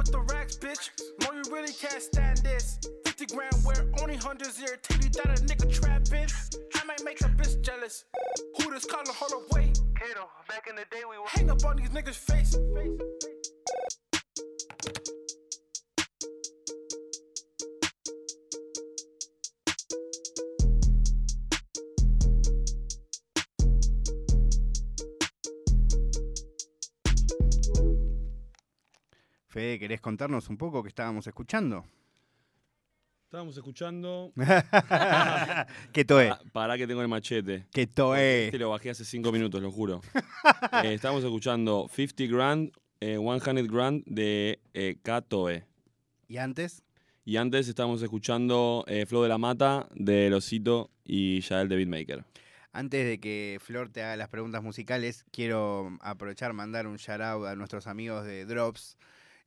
[0.02, 0.90] I'm the man with the racks, bitch.
[1.22, 2.80] No, you really can't stand this.
[3.06, 6.28] 50 grand where only 1800s irritated that a nigga trapping.
[6.76, 8.06] I might make a bitch jealous.
[8.58, 9.06] Who this calling?
[9.08, 9.80] Hold up, wait.
[10.00, 11.28] Kato, back in the day we were.
[11.28, 12.56] Hang up on these niggas' face.
[12.56, 12.98] face,
[14.84, 15.31] face.
[29.52, 31.84] Fede, ¿querés contarnos un poco qué estábamos escuchando?
[33.26, 34.32] Estábamos escuchando.
[35.94, 36.30] ¿Qué toe?
[36.30, 37.66] Pa- Pará que tengo el machete.
[37.74, 38.46] ¿Qué toe?
[38.46, 40.00] Este lo bajé hace cinco minutos, lo juro.
[40.84, 42.72] Eh, estábamos escuchando 50 Grand,
[43.02, 45.66] eh, 100 Grand de eh, Katoe.
[46.30, 46.84] ¿Y antes?
[47.26, 52.24] Y antes estábamos escuchando eh, Flow de la Mata de Losito y Yael de Beatmaker.
[52.72, 57.46] Antes de que Flor te haga las preguntas musicales, quiero aprovechar mandar un shout out
[57.48, 58.98] a nuestros amigos de Drops.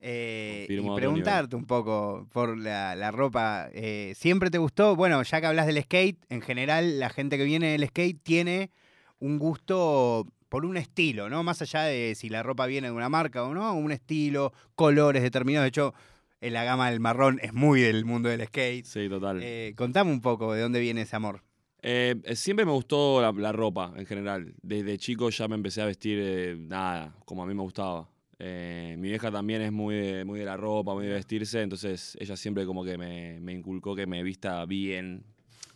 [0.06, 3.70] Eh, y preguntarte un poco por la, la ropa.
[3.72, 4.96] eh, ¿Siempre te gustó?
[4.96, 8.70] Bueno, ya que hablas del skate, en general la gente que viene del skate tiene
[9.18, 11.42] un gusto por un estilo, ¿no?
[11.42, 15.22] Más allá de si la ropa viene de una marca o no, un estilo, colores
[15.22, 15.64] determinados.
[15.64, 15.94] De hecho,
[16.42, 18.84] en la gama del marrón es muy del mundo del skate.
[18.84, 19.40] Sí, total.
[19.42, 21.42] Eh, contame un poco de dónde viene ese amor.
[21.80, 24.54] Eh, siempre me gustó la, la ropa en general.
[24.62, 28.08] Desde chico ya me empecé a vestir eh, nada, como a mí me gustaba.
[28.38, 32.16] Eh, mi vieja también es muy de, muy de la ropa, muy de vestirse, entonces
[32.20, 35.24] ella siempre como que me, me inculcó que me vista bien,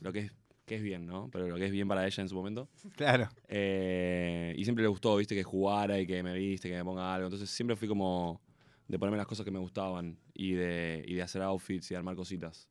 [0.01, 0.33] lo que es,
[0.69, 1.29] que es bien, ¿no?
[1.33, 2.69] Pero lo que es bien para ella en su momento.
[2.97, 3.29] Claro.
[3.49, 7.15] Eh, y siempre le gustó, viste, que jugara y que me viste, que me ponga
[7.15, 7.27] algo.
[7.27, 8.41] Entonces siempre fui como
[8.87, 12.17] de ponerme las cosas que me gustaban y de, y de hacer outfits y armar
[12.17, 12.69] cositas.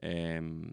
[0.00, 0.72] Em,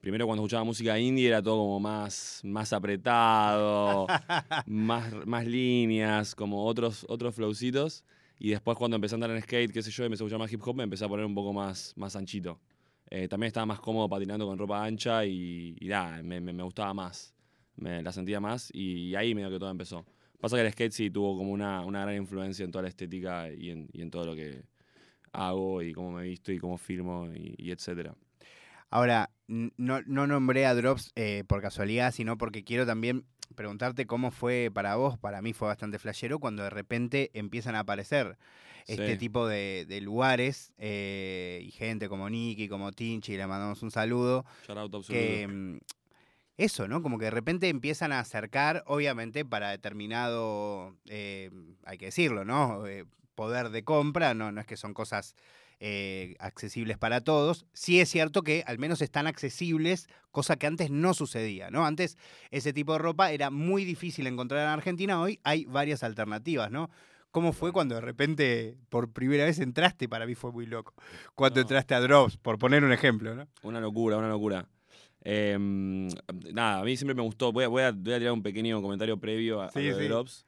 [0.00, 4.12] primero cuando escuchaba música indie era todo como más, más apretado,
[4.66, 8.04] más, más líneas, como otros, otros flowcitos.
[8.38, 10.38] Y después cuando empecé a andar en skate, qué sé yo, y empecé a escuchar
[10.38, 12.60] más hip hop, me empecé a poner un poco más, más anchito.
[13.10, 16.62] Eh, también estaba más cómodo patinando con ropa ancha y, y nada, me, me- me
[16.62, 17.34] gustaba más.
[17.76, 20.04] Me la sentía más y, ahí medio que todo empezó.
[20.40, 23.50] Pasa que el skate sí tuvo como una, una gran influencia en toda la estética
[23.52, 24.62] y en, y en todo lo que
[25.32, 28.14] hago y cómo me visto y cómo filmo y, y etcétera.
[28.90, 33.24] Ahora, no, no nombré a Drops eh, por casualidad, sino porque quiero también
[33.54, 35.18] preguntarte cómo fue para vos.
[35.18, 38.36] Para mí fue bastante flashero cuando de repente empiezan a aparecer
[38.86, 43.90] este tipo de, de lugares eh, y gente como Nicky, como Tinchi, le mandamos un
[43.90, 44.44] saludo.
[44.66, 45.06] Shout.
[45.08, 45.78] Que mm,
[46.56, 47.02] eso, ¿no?
[47.02, 51.50] Como que de repente empiezan a acercar, obviamente, para determinado, eh,
[51.84, 52.84] hay que decirlo, ¿no?
[53.34, 55.34] Poder de compra, no, no es que son cosas
[55.80, 57.66] eh, accesibles para todos.
[57.72, 61.84] Sí es cierto que al menos están accesibles, cosa que antes no sucedía, ¿no?
[61.86, 62.16] Antes
[62.50, 66.90] ese tipo de ropa era muy difícil encontrar en Argentina, hoy hay varias alternativas, ¿no?
[67.30, 70.08] ¿Cómo fue cuando de repente por primera vez entraste?
[70.08, 70.94] Para mí fue muy loco.
[71.34, 71.62] Cuando No.
[71.62, 73.46] entraste a Drops, por poner un ejemplo, ¿no?
[73.62, 74.66] Una locura, una locura.
[75.22, 76.08] Em,
[76.52, 77.52] nada, a mí siempre me gustó.
[77.52, 79.96] Voy a, voy a, voy a tirar un pequeño comentario previo a, a Sí, lo
[79.96, 80.08] de sí.
[80.08, 80.46] Drops.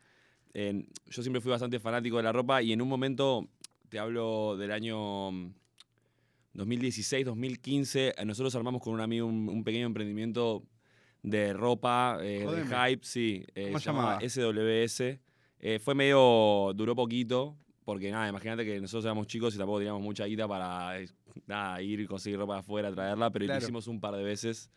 [0.55, 3.49] En- yo siempre fui bastante fanático de la ropa y en un momento,
[3.89, 5.53] te hablo del año mm,
[6.55, 10.63] 2016, 2015, eh, nosotros armamos con un amigo un, un pequeño emprendimiento
[11.23, 13.45] de ropa, eh, de hype, sí.
[13.55, 14.19] eh, ¿Cómo se llamaba?
[14.21, 15.19] SWS.
[15.61, 20.03] Eh, fue medio, duró poquito, porque nada, imagínate que nosotros éramos chicos y tampoco teníamos
[20.03, 20.97] mucha guita para
[21.47, 23.61] nada, ir y conseguir ropa de afuera, traerla, pero Claro.
[23.61, 24.71] lo hicimos un par de veces.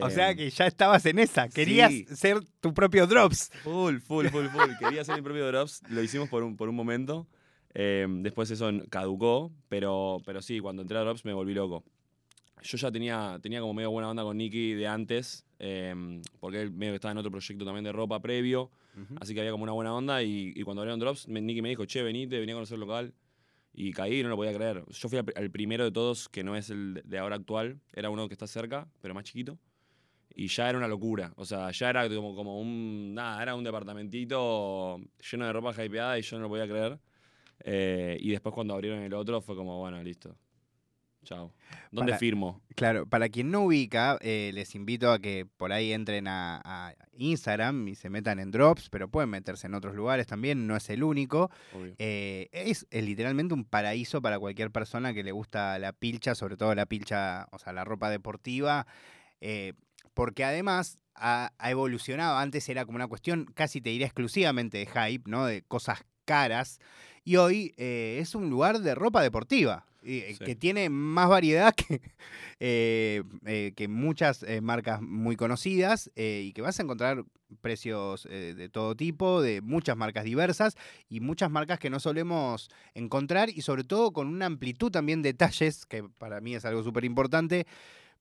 [0.00, 2.06] O sea que ya estabas en esa, querías sí.
[2.12, 3.50] ser tu propio Drops.
[3.62, 4.70] Full, full, full, full.
[4.80, 5.82] Quería hacer mi propio drops.
[5.90, 7.28] Lo hicimos por un, por un momento.
[7.78, 9.52] Eh, después eso caducó.
[9.68, 11.84] Pero, pero sí, cuando entré a drops me volví loco.
[12.62, 15.44] Yo ya tenía, tenía como medio buena onda con Nicky de antes.
[15.58, 15.94] eh,
[16.40, 18.70] porque él medio que estaba en otro proyecto también de ropa previo.
[19.20, 20.22] Así que había como una buena onda.
[20.22, 22.80] Y, y cuando abrieron drops, me- Nicky me dijo, che, venite, venía a conocer el
[22.80, 23.12] local.
[23.74, 24.82] Y caí, no lo podía creer.
[24.88, 27.78] Yo fui al, al primero de todos, que no es el de- de ahora actual.
[27.92, 29.58] Era uno que está cerca, pero más chiquito.
[30.34, 31.32] Y ya era una locura.
[31.36, 33.12] O sea, ya era como, como un.
[33.14, 34.98] Nada, era un departamentito
[35.30, 36.98] lleno de ropa hypeada y yo no lo podía creer.
[37.64, 40.36] Eh, y después cuando abrieron el otro fue como, bueno, listo.
[41.24, 41.52] Chao.
[41.90, 42.62] ¿Dónde Para- firmo?
[42.76, 46.94] Claro, para quien no ubica, eh, les invito a que por ahí entren a, a
[47.14, 50.88] Instagram y se metan en Drops, pero pueden meterse en otros lugares también, no es
[50.88, 51.50] el único.
[51.98, 56.56] Eh, es, es literalmente un paraíso para cualquier persona que le gusta la pilcha, sobre
[56.56, 58.86] todo la pilcha, o sea, la ropa deportiva,
[59.40, 59.72] eh,
[60.14, 62.38] porque además ha, ha evolucionado.
[62.38, 65.44] Antes era como una cuestión casi te diría exclusivamente de hype, ¿no?
[65.46, 66.78] De cosas caras.
[67.24, 69.86] Y hoy eh, es un lugar de ropa deportiva.
[70.02, 70.44] eh, Sí.
[70.44, 72.00] Que tiene más variedad que,
[72.60, 77.24] eh, eh, que muchas marcas muy conocidas y que vas a encontrar
[77.60, 80.76] precios de todo tipo, de muchas marcas diversas
[81.08, 85.32] y muchas marcas que no solemos encontrar y sobre todo con una amplitud también de
[85.32, 87.66] talles, que para mí es algo súper importante,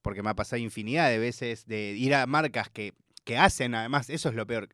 [0.01, 2.93] porque me ha pasado infinidad de veces de ir a marcas que,
[3.26, 4.70] que hacen, además, eso es lo peor.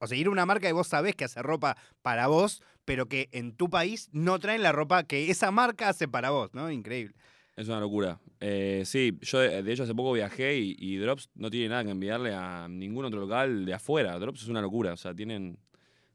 [0.00, 3.06] O sea, ir a una marca y vos sabés que hace ropa para vos, pero
[3.06, 6.70] que en tu país no traen la ropa que esa marca hace para vos, ¿no?
[6.70, 7.14] Increíble.
[7.56, 8.20] Es una locura.
[8.40, 11.90] Eh, sí, yo de de hecho hace poco viajé y, Drops no tiene nada que
[11.90, 14.18] enviarle a ningún otro local de afuera.
[14.18, 15.58] Drops es una locura, o sea, tienen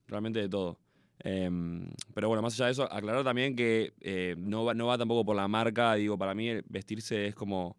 [0.07, 0.79] realmente de todo.
[1.21, 4.97] Em, pero bueno, más allá de eso, aclarar también que eh, no, va, no va
[4.97, 5.95] tampoco por la marca.
[5.95, 7.77] Digo, para mí vestirse es como,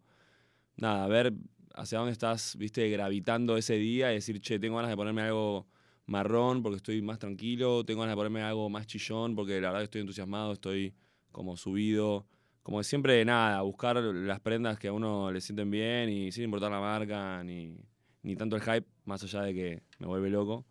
[0.75, 1.33] nada, ver
[1.75, 5.67] hacia dónde estás, viste, gravitando ese día y decir, che, tengo ganas de ponerme algo
[6.05, 9.79] marrón porque estoy más tranquilo, tengo ganas de ponerme algo más chillón porque la verdad
[9.79, 10.93] que estoy entusiasmado, estoy
[11.31, 12.27] como subido.
[12.63, 16.71] Como siempre, nada, buscar las prendas que a uno le sienten bien y sin importar
[16.71, 17.75] la marca ni,
[18.23, 20.65] ni tanto el hype, más allá de que me vuelve loco.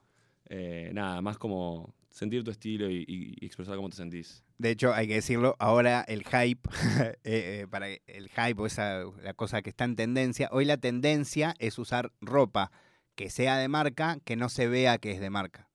[0.48, 4.44] Eh, nada, más como sentir tu estilo y expresar cómo te sentís.
[4.61, 6.69] De hecho, hay que decirlo, ahora el hype,
[7.01, 10.77] eh, eh, para el hype o esa la cosa que está en tendencia, hoy la
[10.77, 12.71] tendencia es usar ropa
[13.15, 15.67] que sea de marca, que no se vea que es de marca.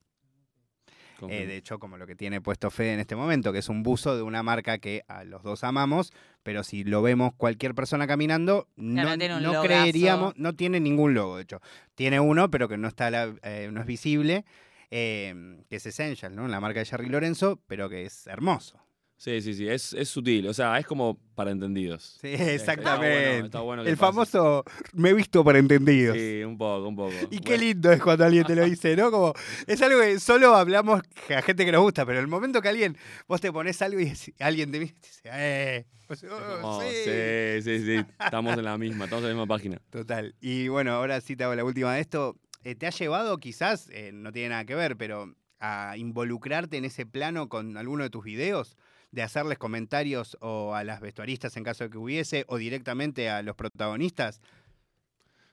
[1.32, 3.82] Eh, de hecho, como lo que tiene puesto Fede en este momento, que es un
[3.84, 6.12] buzo de una marca que a los dos amamos,
[6.44, 9.04] pero si lo vemos cualquier persona caminando, no,
[9.42, 11.60] no creeríamos, no tiene ningún logo, de hecho.
[11.96, 14.46] Tiene uno, pero que no está a la- eh, no es visible,
[14.92, 16.48] eh, que es Essential, ¿no?
[16.48, 18.80] La marca de Jerry Lorenzo, pero que es hermoso.
[19.18, 22.18] Sí, sí, sí, es, es sutil, o sea, es como para entendidos.
[22.20, 22.82] Sí, exactamente.
[22.82, 22.98] Está
[23.32, 24.12] bueno, está bueno que el pase.
[24.12, 26.18] famoso me he visto para entendidos.
[26.18, 27.14] Sí, un poco, un poco.
[27.32, 29.12] Y qué lindo es cuando alguien te lo dice, ¿no?
[29.12, 29.34] Como,
[29.68, 31.02] es algo que solo hablamos
[31.34, 34.12] a gente que nos gusta, pero el momento que alguien, vos te pones algo y
[34.40, 35.86] alguien te mira y te dice, ¡eh!
[36.10, 36.88] Decís, "Oh, sí".
[37.04, 39.82] sí, sí, sí, estamos en la misma, estamos en la misma página.
[39.90, 40.36] Total.
[40.40, 42.36] Y bueno, ahora sí te hago la última de esto.
[42.66, 46.86] Eh, ¿Te ha llevado quizás, eh, no tiene nada que ver, pero a involucrarte en
[46.86, 48.76] ese plano con alguno de tus videos?
[49.12, 53.42] De hacerles comentarios o a las vestuaristas en caso de que hubiese, o directamente a
[53.44, 54.42] los protagonistas,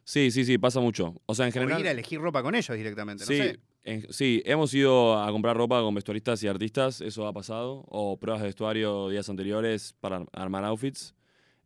[0.05, 1.15] Sí, sí, sí, pasa mucho.
[1.27, 1.81] O sea, en o general...
[1.81, 3.61] ir a elegir ropa con ellos directamente, no Sí, sé.
[3.85, 8.19] en- sí, hemos ido a comprar ropa con vestuaristas y artistas, eso ha pasado, o
[8.19, 11.15] pruebas de vestuario días anteriores para ar- armar outfits.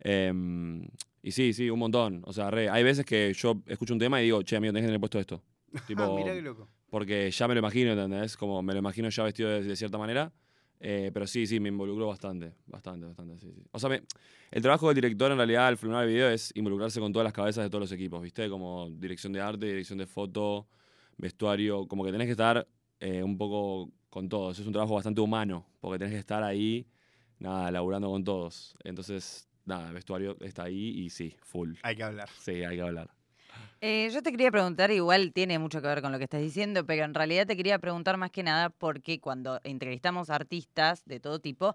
[0.01, 0.87] Em,
[1.27, 2.23] y sí, sí, un montón.
[2.25, 4.83] O sea, re, hay veces que yo escucho un tema y digo, che, amigo, tenés
[4.85, 5.43] que tener puesto esto.
[5.87, 6.69] Tipo, Ah, mirá qué loco.
[6.89, 8.37] porque ya me lo imagino, ¿entendés?
[8.37, 10.33] Como me lo imagino ya vestido de, de cierta manera.
[10.79, 13.63] Eh, pero sí, sí, me involucró bastante, bastante, bastante, sí, sí.
[13.73, 14.03] O sea, me-
[14.51, 17.33] el trabajo del director en realidad al filmar el video es involucrarse con todas las
[17.33, 18.49] cabezas de todos los equipos, ¿viste?
[18.51, 20.69] Como dirección de arte, dirección de foto,
[21.17, 22.69] vestuario, como que tenés que estar
[23.01, 24.59] eh, un poco con todos.
[24.59, 26.87] Es un trabajo bastante humano, porque tenés que estar ahí,
[27.39, 28.75] nada, laburando con todos.
[28.85, 31.75] Entonces, nada, el vestuario está ahí y sí, full.
[31.83, 32.29] Hay que hablar.
[32.39, 33.11] Sí, hay que hablar.
[33.81, 36.87] Eh, yo te quería preguntar, igual tiene mucho que ver con lo que estás diciendo,
[36.87, 41.41] pero en realidad te quería preguntar más que nada porque cuando entrevistamos artistas de todo
[41.41, 41.75] tipo,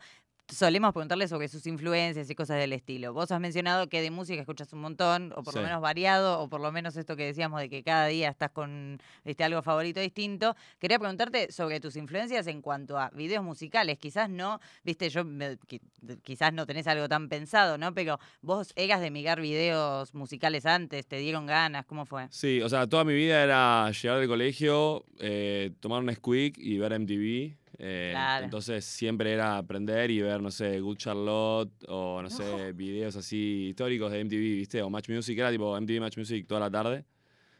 [0.52, 3.14] solemos preguntarles sobre sus influencias y cosas del estilo.
[3.14, 6.50] Vos has mencionado que de música escuchas un montón, o por lo menos variado, o
[6.50, 10.00] por lo menos esto que decíamos de que cada día estás con este, algo favorito
[10.00, 10.56] distinto.
[10.80, 13.98] Quería preguntarte sobre tus influencias en cuanto a videos musicales.
[13.98, 15.82] Quizás no, viste, yo me- qui-
[16.22, 17.94] quizás no tenés algo tan pensado, ¿no?
[17.94, 22.28] Pero vos eras de mirar videos musicales antes, te dieron ganas, ¿cómo fue?
[22.30, 26.78] Sí, o sea, toda mi vida era llegar del colegio, eh, tomar un squeak y
[26.78, 27.58] ver MTV.
[27.84, 28.46] Eh, Claro.
[28.46, 32.30] Entonces siempre era aprender y ver, no sé, Good Charlotte o, no
[32.70, 34.82] sé, videos así históricos de MTV, ¿viste?
[34.84, 37.06] O Match Music, era tipo MTV Match Music toda la tarde.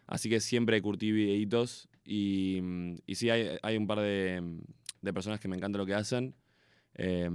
[0.08, 4.60] Así que siempre curtí videitos y, mm, y sí, hay, hay un par de, mm,
[5.02, 6.36] de personas que me encanta lo que hacen.
[6.96, 7.30] Eh,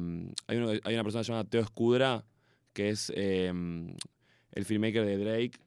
[0.46, 2.24] hay, uno- hay una persona llamada Teo Escudra,
[2.72, 3.50] que es eh,
[4.52, 5.58] el filmmaker de Drake.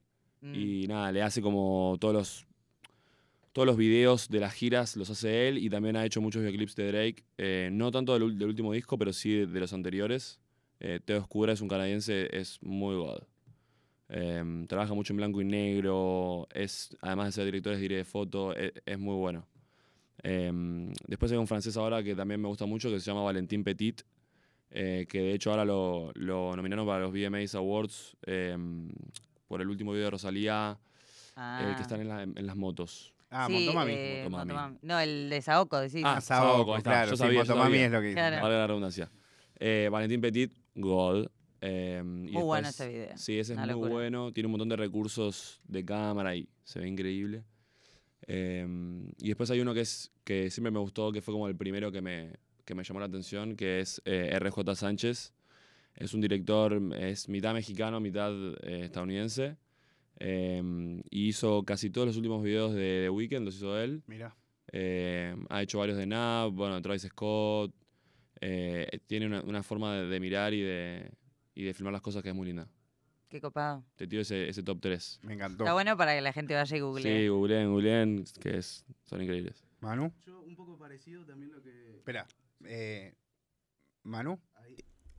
[0.41, 0.55] Mm.
[0.55, 2.47] Y nada, le hace como todos los
[3.60, 6.78] todos los videos de las giras los hace él y también ha hecho muchos videoclips
[6.78, 7.24] de Drake.
[7.38, 10.39] eh, no tanto del, último disco, pero sí de, de los anteriores.
[10.80, 13.22] Eh, Teo Oscura es un canadiense, es muy god.
[14.07, 18.10] Em, trabaja mucho en blanco y negro, es, además de ser director es director de
[18.10, 19.45] foto, e- es, muy bueno.
[20.24, 23.66] Em, después hay un francés ahora que también me gusta mucho que se llama Valentín
[23.66, 24.03] Petit,
[24.72, 28.88] eh, que de hecho ahora lo, lo nominaron para los VMAs Awards em,
[29.49, 30.80] por el último video de Rosalía,
[31.36, 31.78] el que Ah.
[31.82, 33.14] están en, la- en las motos.
[33.32, 33.92] Ah, Sí, Motomami.
[33.96, 34.52] eh, Motomami.
[34.54, 34.78] Motomami.
[34.82, 36.02] No, el de Saoko, decís.
[36.06, 36.90] Ah, Saoko, Saoko, está.
[36.90, 37.86] claro, Yo sí, sabía, yo Motomami sabía.
[37.86, 38.16] es lo que dice.
[38.16, 38.42] Claro.
[38.42, 39.12] Valga la redundancia.
[39.60, 41.28] Eh, Valentín Petit, God.
[41.62, 43.18] Eh, y Muy bueno después- ese video.
[43.18, 43.92] Sí, ese es Una muy locura.
[43.92, 44.32] bueno.
[44.32, 47.44] Tiene un montón de recursos de cámara y se ve increíble.
[48.28, 48.66] Eh,
[49.20, 51.92] y después hay uno que es que siempre me gustó, que fue como el primero
[51.92, 52.34] que me,
[52.66, 55.34] que me llamó la atención, que es eh, RJ Sánchez.
[55.96, 58.32] Es un director, es mitad mexicano, mitad
[58.64, 59.58] eh, estadounidense.
[60.20, 64.03] Eh, y hizo casi todos los últimos videos de The Weeknd, los hizo él.
[64.07, 64.36] Mira.
[64.72, 67.74] Eh, ha hecho varios de Nav, bueno, Travis Scott.
[68.41, 71.11] Eh, tiene una, una forma de, de mirar y de,
[71.55, 72.67] y de filmar las cosas que es muy linda.
[73.30, 73.84] Qué copado.
[73.95, 75.20] Te tiro ese, ese top 3.
[75.24, 75.63] Me encantó.
[75.63, 77.03] Está bueno para que la gente vaya y google.
[77.03, 79.63] Sí, googleen, googleen, que es, son increíbles.
[79.82, 80.11] Manu.
[80.26, 81.91] Yo un poco parecido también lo que...
[81.97, 82.26] Espera.
[82.65, 83.13] eh,
[84.03, 84.39] Manu.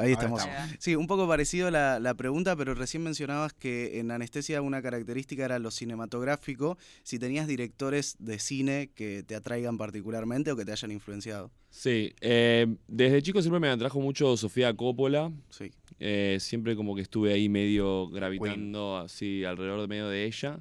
[0.01, 0.41] Ahí estamos.
[0.41, 0.77] estamos.
[0.79, 5.45] Sí, un poco parecido la, la pregunta, pero recién mencionabas que en anestesia una característica
[5.45, 6.79] era lo cinematográfico.
[7.03, 11.51] Si tenías directores de cine que te atraigan particularmente o que te hayan influenciado.
[11.71, 15.31] Sí, eh, desde chico siempre me atrajo mucho Sofía Coppola.
[15.51, 15.71] Sí.
[15.99, 20.61] Eh, siempre como que estuve ahí medio gravitando así alrededor de medio de ella.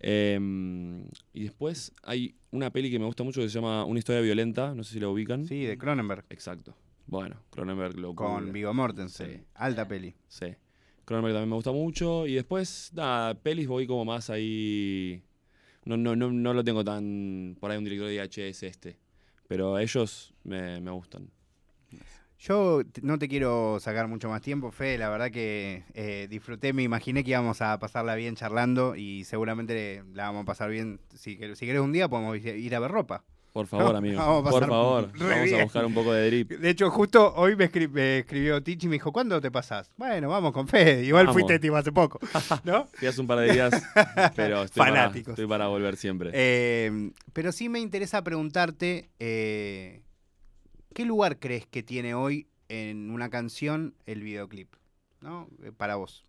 [0.00, 4.20] Em, y después hay una peli que me gusta mucho que se llama Una historia
[4.20, 5.46] violenta, no sé si la ubican.
[5.46, 6.24] Sí, de Cronenberg.
[6.30, 6.74] Exacto.
[7.08, 8.52] Bueno, Cronenberg lo Con.
[8.52, 9.38] Vigo Mortensen.
[9.38, 9.44] Sí.
[9.54, 10.14] Alta peli.
[10.28, 10.54] Sí.
[11.06, 12.26] Cronenberg también me gusta mucho.
[12.26, 15.22] Y después, nada, pelis voy como más ahí.
[15.86, 17.56] No, no, no, no lo tengo tan.
[17.58, 18.98] Por ahí un director de H es este.
[19.48, 21.30] Pero ellos me, me gustan.
[22.38, 24.98] Yo no te quiero sacar mucho más tiempo, Fe.
[24.98, 30.04] La verdad que eh, disfruté, me imaginé que íbamos a pasarla bien charlando y seguramente
[30.12, 31.00] la vamos a pasar bien.
[31.14, 33.24] Si, si querés un día podemos ir a ver ropa.
[33.52, 34.18] Por favor, No, amigo.
[34.18, 35.12] vamos a Por favor.
[35.18, 35.60] Vamos bien.
[35.60, 36.50] a buscar un poco de drip.
[36.52, 39.90] De hecho, justo hoy me, escri- me escribió Tichi y me dijo, ¿cuándo te pasás?
[39.96, 41.04] Bueno, vamos con Fede.
[41.04, 41.34] Igual Vamos.
[41.40, 42.20] fuiste tipo hace poco,
[42.64, 42.86] ¿no?
[42.94, 43.72] Fui hace un par de días,
[44.36, 45.32] pero estoy para, Fanáticos.
[45.32, 46.30] estoy para volver siempre.
[46.34, 50.02] Eh, pero sí me interesa preguntarte, eh,
[50.94, 54.72] ¿qué lugar crees que tiene hoy en una canción el videoclip?
[55.20, 55.48] ¿No?
[55.64, 56.24] Eh, Para vos.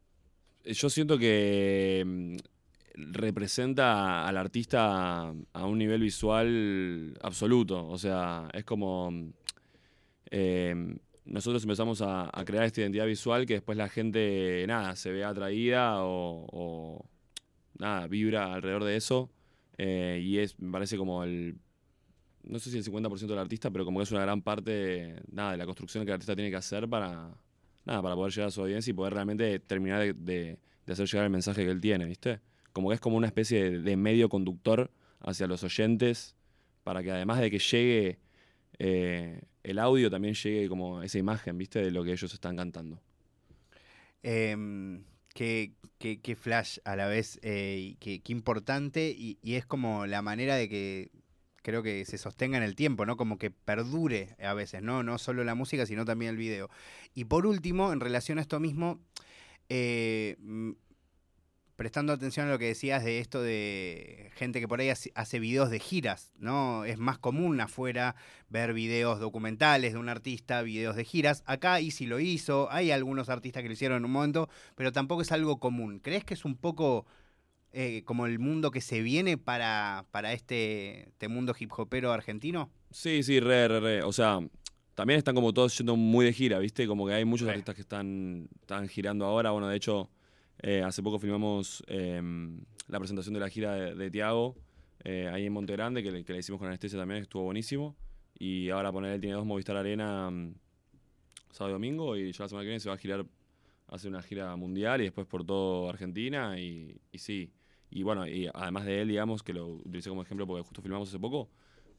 [0.66, 2.36] Yo siento que mm,
[3.12, 7.88] representa al artista a un nivel visual absoluto.
[7.88, 9.12] O sea, es como.
[10.32, 15.24] eh, nosotros empezamos a, crear esta identidad visual que después la gente, nada, se ve
[15.24, 17.06] atraída o,
[17.78, 19.30] nada, vibra alrededor de eso.
[19.78, 21.58] eh, y es, me parece como el.
[22.44, 25.52] No sé si el 50% del artista, pero como que es una gran parte, nada,
[25.54, 27.32] de la construcción que el artista tiene que hacer para,
[27.86, 31.08] nada, para poder llegar a su audiencia y poder realmente terminar de, de- de hacer
[31.08, 32.42] llegar el mensaje que él tiene, ¿viste?
[32.80, 36.38] Como que es como una especie de, medio conductor hacia los oyentes
[36.86, 38.20] para que además de que llegue
[38.78, 41.82] eh, el audio, también llegue como esa imagen, ¿viste?
[41.82, 43.02] De lo que ellos están cantando.
[44.24, 45.04] Em,
[45.34, 45.74] qué,
[46.40, 51.12] flash a la vez, eh, qué, importante, y, y es como la manera de que
[51.62, 53.18] creo que se sostenga en el tiempo, ¿no?
[53.18, 55.04] Como que perdure a veces, ¿no?
[55.04, 56.70] No solo la música, sino también el video.
[57.14, 59.02] Y por último, en relación a esto mismo,
[59.68, 60.38] eh,
[61.80, 65.70] prestando atención a lo que decías de esto de gente que por ahí hace, videos
[65.70, 66.84] de giras, ¿no?
[66.84, 68.18] Es más común afuera
[68.50, 71.42] ver videos documentales de un artista, videos de giras.
[71.46, 75.22] Acá Easy lo hizo, hay algunos artistas que lo hicieron en un momento, pero tampoco
[75.22, 76.00] es algo común.
[76.00, 77.06] ¿Crees que es un poco
[77.72, 82.70] eh, como el mundo que se viene para, para este, este mundo hip hopero argentino?
[82.92, 84.04] Sí, sí, re, re, re.
[84.04, 84.42] O sea,
[84.96, 86.86] también están como todos yendo muy de gira, ¿viste?
[86.88, 87.54] Como que hay muchos Re.
[87.54, 89.52] artistas que están, están girando ahora.
[89.52, 90.10] Bueno, de hecho,
[90.62, 94.56] eh, hace poco filmamos em, la presentación de la gira de, Tiago
[95.04, 97.96] eh, ahí en Monte Grande, que le, hicimos con anestesia también, estuvo buenísimo.
[98.38, 100.54] Y ahora poner él tiene dos Movistar Arena mm,
[101.52, 103.26] sábado y domingo, y ya la semana que viene se va a girar,
[103.88, 106.60] a hacer una gira mundial y después por todo Argentina.
[106.60, 107.54] Y, y sí.
[107.90, 111.10] Y bueno, y además de él, digamos, que lo utilicé como ejemplo porque justo filmamos
[111.10, 111.50] hace poco,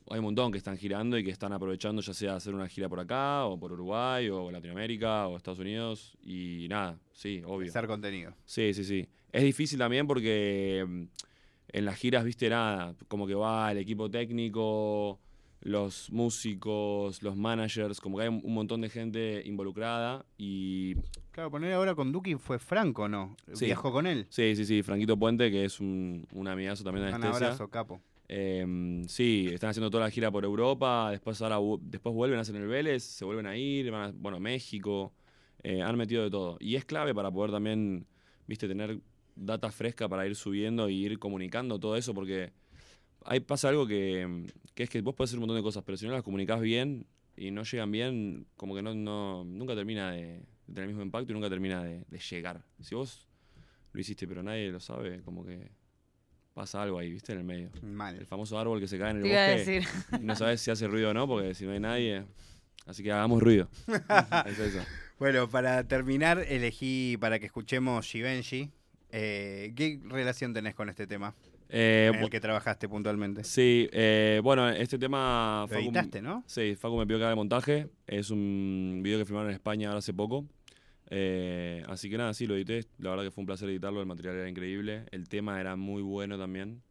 [0.09, 2.89] hay un montón que están girando y que están aprovechando ya sea hacer una gira
[2.89, 6.17] por acá, o por Uruguay, o Latinoamérica, o Estados Unidos.
[6.23, 7.69] Y nada, sí, obvio.
[7.69, 8.33] Hacer contenido.
[8.45, 9.09] Sí, sí, sí.
[9.33, 11.03] Es difícil también porque mm,
[11.73, 15.21] en las giras, viste, nada, como que va el equipo técnico,
[15.61, 20.97] los músicos, los managers, como que hay un un montón de gente involucrada y...
[21.31, 23.37] Claro, poner ahora con Duki fue Franco, ¿no?
[23.53, 23.67] Sí.
[23.67, 24.27] Viajó con él.
[24.31, 27.47] Sí, sí, sí, Franquito Puente, que es un, un amigazo también de Un anestesia.
[27.47, 28.01] abrazo, capo.
[28.33, 32.55] Eh, sí, están haciendo toda la gira por Europa, después ahora después vuelven a hacer
[32.55, 35.13] el Vélez, se vuelven a ir, van a, bueno, México,
[35.65, 36.57] eh, han metido de todo.
[36.61, 38.07] Y es clave para poder también,
[38.47, 39.01] viste, tener
[39.35, 42.53] data fresca para ir subiendo y ir comunicando todo eso, porque
[43.25, 45.99] ahí pasa algo que, que es que vos podés hacer un montón de cosas, pero
[45.99, 50.13] si no las comunicás bien y no llegan bien, como que no, no nunca termina
[50.13, 52.65] de, de tener el mismo impacto y nunca termina de llegar.
[52.81, 53.27] Si vos
[53.93, 55.80] lo hiciste pero nadie lo sabe, como que
[56.61, 57.71] pasa algo ahí, viste, en el medio.
[57.83, 58.17] Mal.
[58.17, 59.71] El famoso árbol que se cae en el Te iba a bosque.
[59.71, 59.89] decir.
[60.21, 62.25] y no sabes si hace ruido o no, porque si no hay nadie.
[62.87, 63.69] Así que hagamos ruido.
[64.47, 64.81] es eso.
[65.19, 68.71] Bueno, para terminar, elegí para que escuchemos Givenchy.
[69.13, 71.35] Eh, ¿Qué relación tenés con este tema?
[71.73, 73.45] Eh, en el que trabajaste puntualmente.
[73.45, 75.67] Sí, eh, bueno, este tema.
[75.71, 76.43] Lo Facu- editaste, ¿no?
[76.47, 77.89] Sí, Facu me pidió que haga el montaje.
[78.07, 80.45] Es un video que filmaron en España ahora hace poco.
[81.11, 82.87] Eh, así que nada, sí, lo edité.
[82.99, 84.01] La verdad que fue un placer editarlo.
[84.01, 85.05] El material era increíble.
[85.11, 86.83] El tema era muy bueno también.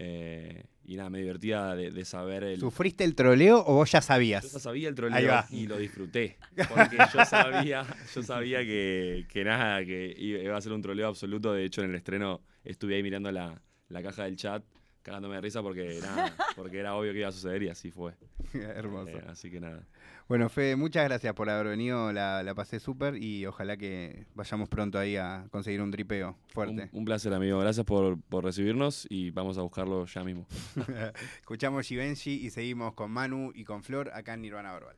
[0.00, 2.60] Eh, y nada, me divertía de, de saber el...
[2.60, 4.44] ¿Sufriste el troleo o vos ya sabías?
[4.44, 6.38] Yo ya sabía el troleo y lo disfruté.
[6.68, 11.08] Porque yo sabía, yo sabía que, que nada, que iba iba a ser un troleo
[11.08, 11.52] absoluto.
[11.52, 14.64] De hecho, en el estreno estuve ahí mirando la, la caja del chat,
[15.02, 18.14] cagándome de risa porque, nada, porque era obvio que iba a suceder y así fue.
[18.54, 19.18] Hermoso.
[19.18, 19.84] Eh, así que nada.
[20.28, 24.68] Bueno, Fede, muchas gracias por haber venido, la, la pasé súper y ojalá que vayamos
[24.68, 26.90] pronto ahí a conseguir un tripeo fuerte.
[26.92, 27.58] Un, un placer, amigo.
[27.58, 30.46] Gracias por, por recibirnos y vamos a buscarlo ya mismo.
[31.40, 34.96] Escuchamos Givenchy y seguimos con Manu y con Flor acá en Nirvana Verbal.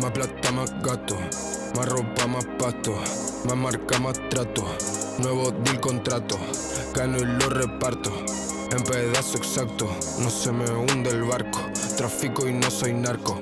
[0.00, 1.16] Más plata, más gato,
[1.76, 2.94] más ropa, más pasto,
[3.46, 4.64] más marca, más trato,
[5.18, 6.38] nuevo deal contrato,
[6.94, 8.12] gano y lo reparto,
[8.70, 9.88] en pedazo exacto,
[10.20, 11.60] no se me hunde el barco,
[11.96, 13.40] trafico y no soy narco.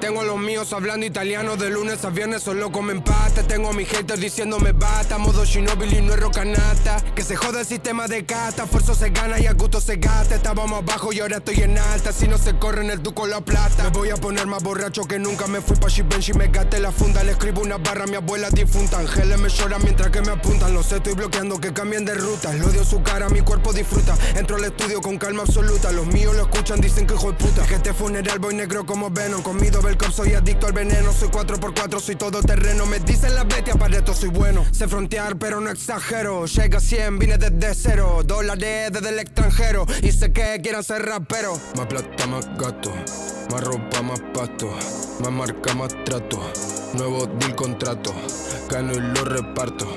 [0.00, 3.42] Tengo a los míos hablando italiano de lunes a viernes solo comen pasta.
[3.42, 7.02] Tengo a mis haters diciéndome basta Modo Shinobi y no es rocanata.
[7.14, 10.36] Que se joda el sistema de casta Esfuerzo se gana y a gusto se gasta.
[10.36, 12.12] Estábamos abajo y ahora estoy en alta.
[12.12, 13.84] Si no se corre en el duco la plata.
[13.84, 16.92] Me voy a poner más borracho que nunca Me fui pa' Givenchy me gasté la
[16.92, 17.24] funda.
[17.24, 19.00] Le escribo una barra a mi abuela difunta.
[19.00, 20.72] Ángeles me lloran mientras que me apuntan.
[20.74, 22.52] Los estoy bloqueando que cambien de ruta.
[22.52, 24.16] Lo odio su cara, mi cuerpo disfruta.
[24.36, 25.90] Entro al estudio con calma absoluta.
[25.90, 27.66] Los míos lo escuchan, dicen que hijo de puta.
[27.66, 31.12] Que funeral voy negro como Venom Comido Belcom, soy adicto al veneno.
[31.12, 32.86] Soy 4x4, soy todo terreno.
[32.86, 34.64] Me dicen las bestias, para esto soy bueno.
[34.70, 36.46] Sé frontear, pero no exagero.
[36.46, 38.22] Llega a 100, vine desde cero.
[38.24, 39.84] Dólares desde el extranjero.
[40.00, 42.94] Y sé que quieran ser raperos Más plata, más gato
[43.50, 44.70] Más ropa, más pasto.
[45.18, 46.40] Más marca, más trato.
[46.94, 48.14] Nuevo deal contrato.
[48.70, 49.88] Gano y lo reparto.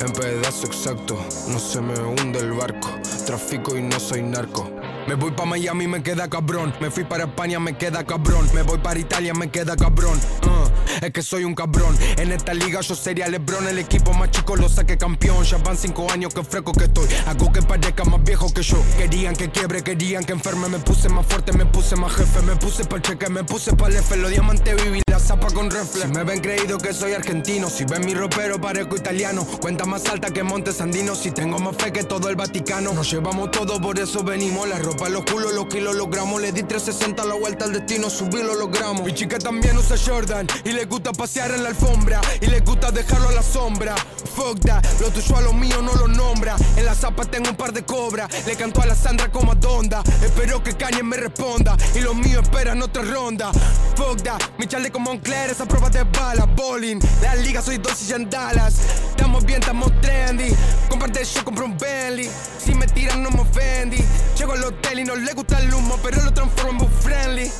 [0.00, 2.88] En pedazo exacto, no se me hunde el barco.
[3.26, 4.71] Trafico y no soy narco.
[5.06, 6.72] Me voy pa' Miami, me queda cabrón.
[6.80, 8.46] Me fui para España, me queda cabrón.
[8.54, 10.18] Me voy para Italia, me queda cabrón.
[10.44, 10.61] Uh,
[11.00, 11.96] es que soy un cabrón.
[12.16, 13.68] En esta liga yo sería Lebron.
[13.68, 15.44] El equipo más chico lo saqué campeón.
[15.44, 17.08] Ya van cinco años que fresco que estoy.
[17.26, 18.82] Hago que parezca más viejo que yo.
[18.96, 20.68] Querían que quiebre, querían que enferme.
[20.68, 22.42] Me puse más fuerte, me puse más jefe.
[22.42, 24.16] Me puse pa' cheque, me puse pa' F.
[24.16, 26.08] Los diamantes viví la zapa con reflex.
[26.08, 27.68] Me ven creído que soy argentino.
[27.68, 29.44] Si ven mi ropero, parezco italiano.
[29.60, 31.18] Cuenta más alta que Montes Andinos.
[31.18, 32.92] Si tengo más fe que todo el Vaticano.
[32.92, 34.68] Nos llevamos todo, por eso venimos.
[34.68, 36.40] La ropa, los culos, los kilos, los gramos.
[36.40, 38.10] Le di 360 a la vuelta al destino.
[38.10, 39.04] Subí lo logramos.
[39.04, 40.46] Mi chica también usa Jordan.
[40.64, 42.20] Y le gusta pasear en la alfombra.
[42.40, 43.94] Y le gusta dejarlo a la sombra.
[44.34, 46.56] Fuck that, lo tuyo a lo mío no lo nombra.
[46.76, 48.28] En la zapa tengo un par de cobras.
[48.46, 50.02] Le canto a la Sandra como a Donda.
[50.22, 51.76] Espero que Kanye me responda.
[51.94, 53.52] Y los míos esperan otra ronda.
[53.96, 56.46] Fuck that, mi chaleco Moncler, esa prueba de bala.
[56.46, 58.74] Bowling, la liga soy dos y en Dallas.
[59.10, 60.54] Estamos bien, estamos trendy.
[60.88, 62.30] Comparte yo compro un Bentley.
[62.58, 64.02] Si me tiran no me ofendí.
[64.38, 67.52] Llego al hotel y no le gusta el humo, pero lo transformo en friendly.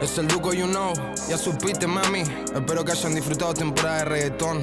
[0.00, 0.94] Es el Duco, you know,
[1.28, 2.22] ya supiste, mami.
[2.54, 4.62] Espero que hayan disfrutado temporada de reggaetón.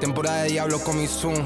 [0.00, 1.36] Temporada de Diablo con mi Zoom.